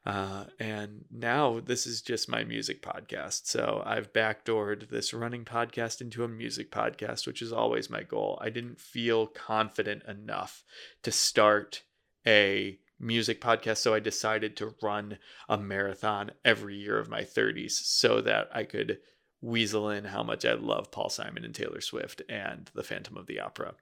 Uh, 0.05 0.45
and 0.59 1.03
now 1.11 1.59
this 1.59 1.85
is 1.85 2.01
just 2.01 2.29
my 2.29 2.43
music 2.43 2.81
podcast. 2.81 3.47
So 3.47 3.83
I've 3.85 4.13
backdoored 4.13 4.89
this 4.89 5.13
running 5.13 5.43
podcast 5.43 5.99
into 5.99 6.23
a 6.23 6.29
music 6.29 6.71
podcast, 6.71 7.27
which 7.27 7.41
is 7.41 7.51
always 7.51 7.89
my 7.89 8.03
goal. 8.03 8.39
I 8.41 8.49
didn't 8.49 8.79
feel 8.79 9.27
confident 9.27 10.03
enough 10.03 10.63
to 11.03 11.11
start 11.11 11.83
a 12.25 12.79
music 12.99 13.41
podcast. 13.41 13.77
So 13.77 13.93
I 13.93 13.99
decided 13.99 14.55
to 14.57 14.75
run 14.81 15.17
a 15.49 15.57
marathon 15.57 16.31
every 16.45 16.75
year 16.75 16.97
of 16.97 17.09
my 17.09 17.21
30s 17.21 17.71
so 17.71 18.21
that 18.21 18.49
I 18.53 18.63
could 18.63 18.99
weasel 19.41 19.89
in 19.89 20.05
how 20.05 20.23
much 20.23 20.45
I 20.45 20.53
love 20.53 20.91
Paul 20.91 21.09
Simon 21.09 21.45
and 21.45 21.53
Taylor 21.53 21.81
Swift 21.81 22.21
and 22.29 22.69
the 22.73 22.83
Phantom 22.83 23.17
of 23.17 23.27
the 23.27 23.39
Opera 23.39 23.75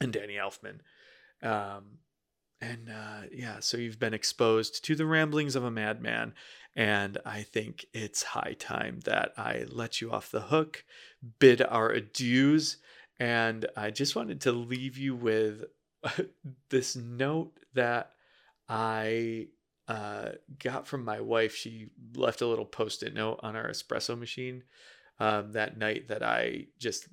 and 0.00 0.12
Danny 0.12 0.34
Elfman. 0.34 0.80
Um, 1.42 1.98
and 2.60 2.88
uh, 2.88 3.28
yeah, 3.32 3.60
so 3.60 3.76
you've 3.76 4.00
been 4.00 4.14
exposed 4.14 4.84
to 4.84 4.94
the 4.94 5.06
ramblings 5.06 5.54
of 5.54 5.64
a 5.64 5.70
madman. 5.70 6.34
And 6.74 7.18
I 7.24 7.42
think 7.42 7.86
it's 7.92 8.22
high 8.22 8.54
time 8.58 9.00
that 9.04 9.32
I 9.36 9.64
let 9.68 10.00
you 10.00 10.10
off 10.10 10.30
the 10.30 10.42
hook, 10.42 10.84
bid 11.38 11.62
our 11.62 11.92
adieus. 11.92 12.76
And 13.18 13.66
I 13.76 13.90
just 13.90 14.14
wanted 14.16 14.40
to 14.42 14.52
leave 14.52 14.96
you 14.96 15.14
with 15.14 15.64
this 16.70 16.94
note 16.94 17.52
that 17.74 18.12
I 18.68 19.48
uh, 19.88 20.30
got 20.62 20.86
from 20.86 21.04
my 21.04 21.20
wife. 21.20 21.54
She 21.54 21.88
left 22.14 22.42
a 22.42 22.46
little 22.46 22.66
post 22.66 23.02
it 23.02 23.14
note 23.14 23.40
on 23.42 23.56
our 23.56 23.68
espresso 23.68 24.18
machine 24.18 24.64
um, 25.18 25.52
that 25.52 25.78
night 25.78 26.08
that 26.08 26.22
I 26.22 26.66
just 26.78 27.08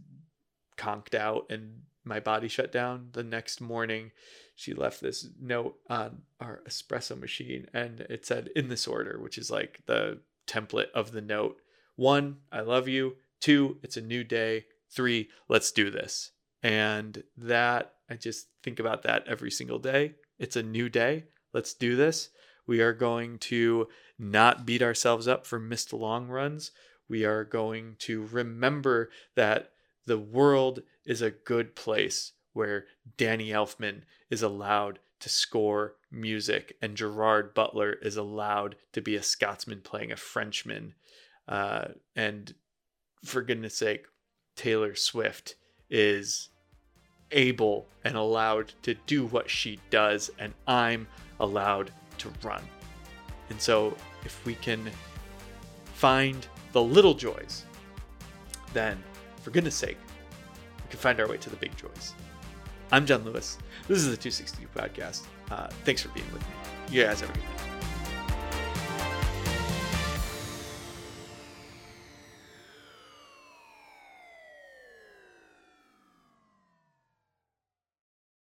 conked 0.77 1.15
out 1.15 1.47
and 1.49 1.81
my 2.03 2.19
body 2.19 2.47
shut 2.47 2.71
down. 2.71 3.10
The 3.13 3.23
next 3.23 3.62
morning, 3.62 4.12
she 4.56 4.74
left 4.74 5.02
this 5.02 5.28
note 5.39 5.78
on 5.89 6.22
our 6.39 6.62
espresso 6.68 7.20
machine 7.20 7.68
and 7.74 8.02
it 8.02 8.26
said 8.26 8.50
in 8.56 8.70
this 8.70 8.88
order, 8.88 9.20
which 9.20 9.38
is 9.38 9.52
like 9.52 9.82
the 9.86 10.20
template 10.48 10.91
of 10.96 11.12
the 11.12 11.22
note. 11.22 11.58
One, 11.98 12.38
I 12.52 12.62
love 12.62 12.88
you. 12.88 13.18
Two, 13.41 13.78
it's 13.84 13.98
a 13.98 14.02
new 14.02 14.24
day. 14.24 14.65
Three, 14.89 15.30
let's 15.50 15.72
do 15.72 15.91
this. 15.91 16.32
And 16.63 17.24
that, 17.38 17.94
I 18.10 18.15
just 18.15 18.48
think 18.63 18.80
about 18.80 19.04
that 19.04 19.28
every 19.28 19.52
single 19.52 19.80
day. 19.80 20.15
It's 20.39 20.56
a 20.56 20.63
new 20.63 20.89
day. 20.89 21.26
Let's 21.54 21.74
do 21.74 21.96
this. 21.96 22.30
We 22.65 22.82
are 22.82 22.94
going 22.94 23.38
to 23.39 23.88
not 24.18 24.65
beat 24.65 24.82
ourselves 24.82 25.28
up 25.28 25.46
for 25.46 25.60
missed 25.60 25.94
long 25.94 26.28
runs. 26.28 26.72
We 27.10 27.26
are 27.26 27.44
going 27.44 27.98
to 28.00 28.26
remember 28.32 29.10
that 29.36 29.72
the 30.06 30.18
world 30.18 30.82
is 31.06 31.22
a 31.22 31.32
good 31.32 31.76
place 31.76 32.32
where 32.56 32.86
Danny 33.18 33.50
Elfman 33.50 34.04
is 34.30 34.41
allowed 34.41 35.00
to 35.20 35.30
score 35.30 35.96
music 36.10 36.78
and 36.82 36.96
Gerard 36.96 37.54
Butler 37.54 37.94
is 38.02 38.15
allowed 38.15 38.78
to 38.94 39.02
be 39.02 39.15
a 39.15 39.22
Scotsman 39.22 39.82
playing 39.82 40.12
a 40.12 40.15
Frenchman. 40.15 40.96
Uh, 41.48 41.89
and 42.15 42.56
for 43.26 43.41
goodness 43.41 43.78
sake, 43.78 44.06
Taylor 44.56 44.96
Swift 44.96 45.56
is 45.89 46.50
able 47.32 47.88
and 48.06 48.15
allowed 48.15 48.72
to 48.84 48.94
do 49.06 49.26
what 49.26 49.50
she 49.50 49.78
does, 49.89 50.32
and 50.39 50.54
I'm 50.65 51.08
allowed 51.41 51.91
to 52.20 52.32
run. 52.41 52.63
And 53.50 53.60
so, 53.60 53.96
if 54.24 54.44
we 54.46 54.56
can 54.56 54.89
find 55.96 56.48
the 56.72 56.82
little 56.82 57.13
joys, 57.13 57.65
then 58.74 59.02
for 59.41 59.52
goodness 59.52 59.76
sake, 59.76 59.98
we 60.84 60.89
can 60.89 61.00
find 61.00 61.20
our 61.20 61.28
way 61.28 61.38
to 61.38 61.50
the 61.50 61.58
big 61.58 61.76
joys. 61.76 62.13
I'm 62.91 63.06
John 63.06 63.24
Louis. 63.24 63.58
This 63.88 64.00
is 64.00 64.10
the 64.10 64.17
262 64.17 64.67
podcast. 64.76 65.24
Uh, 65.52 65.67
thanks 65.84 66.02
for 66.02 66.10
being 66.10 66.32
with 66.32 66.41
me. 66.41 66.48
You 66.91 67.04
guys 67.04 67.21
have 67.21 67.30
a 67.30 67.34
good 67.34 67.43
night. 67.43 67.55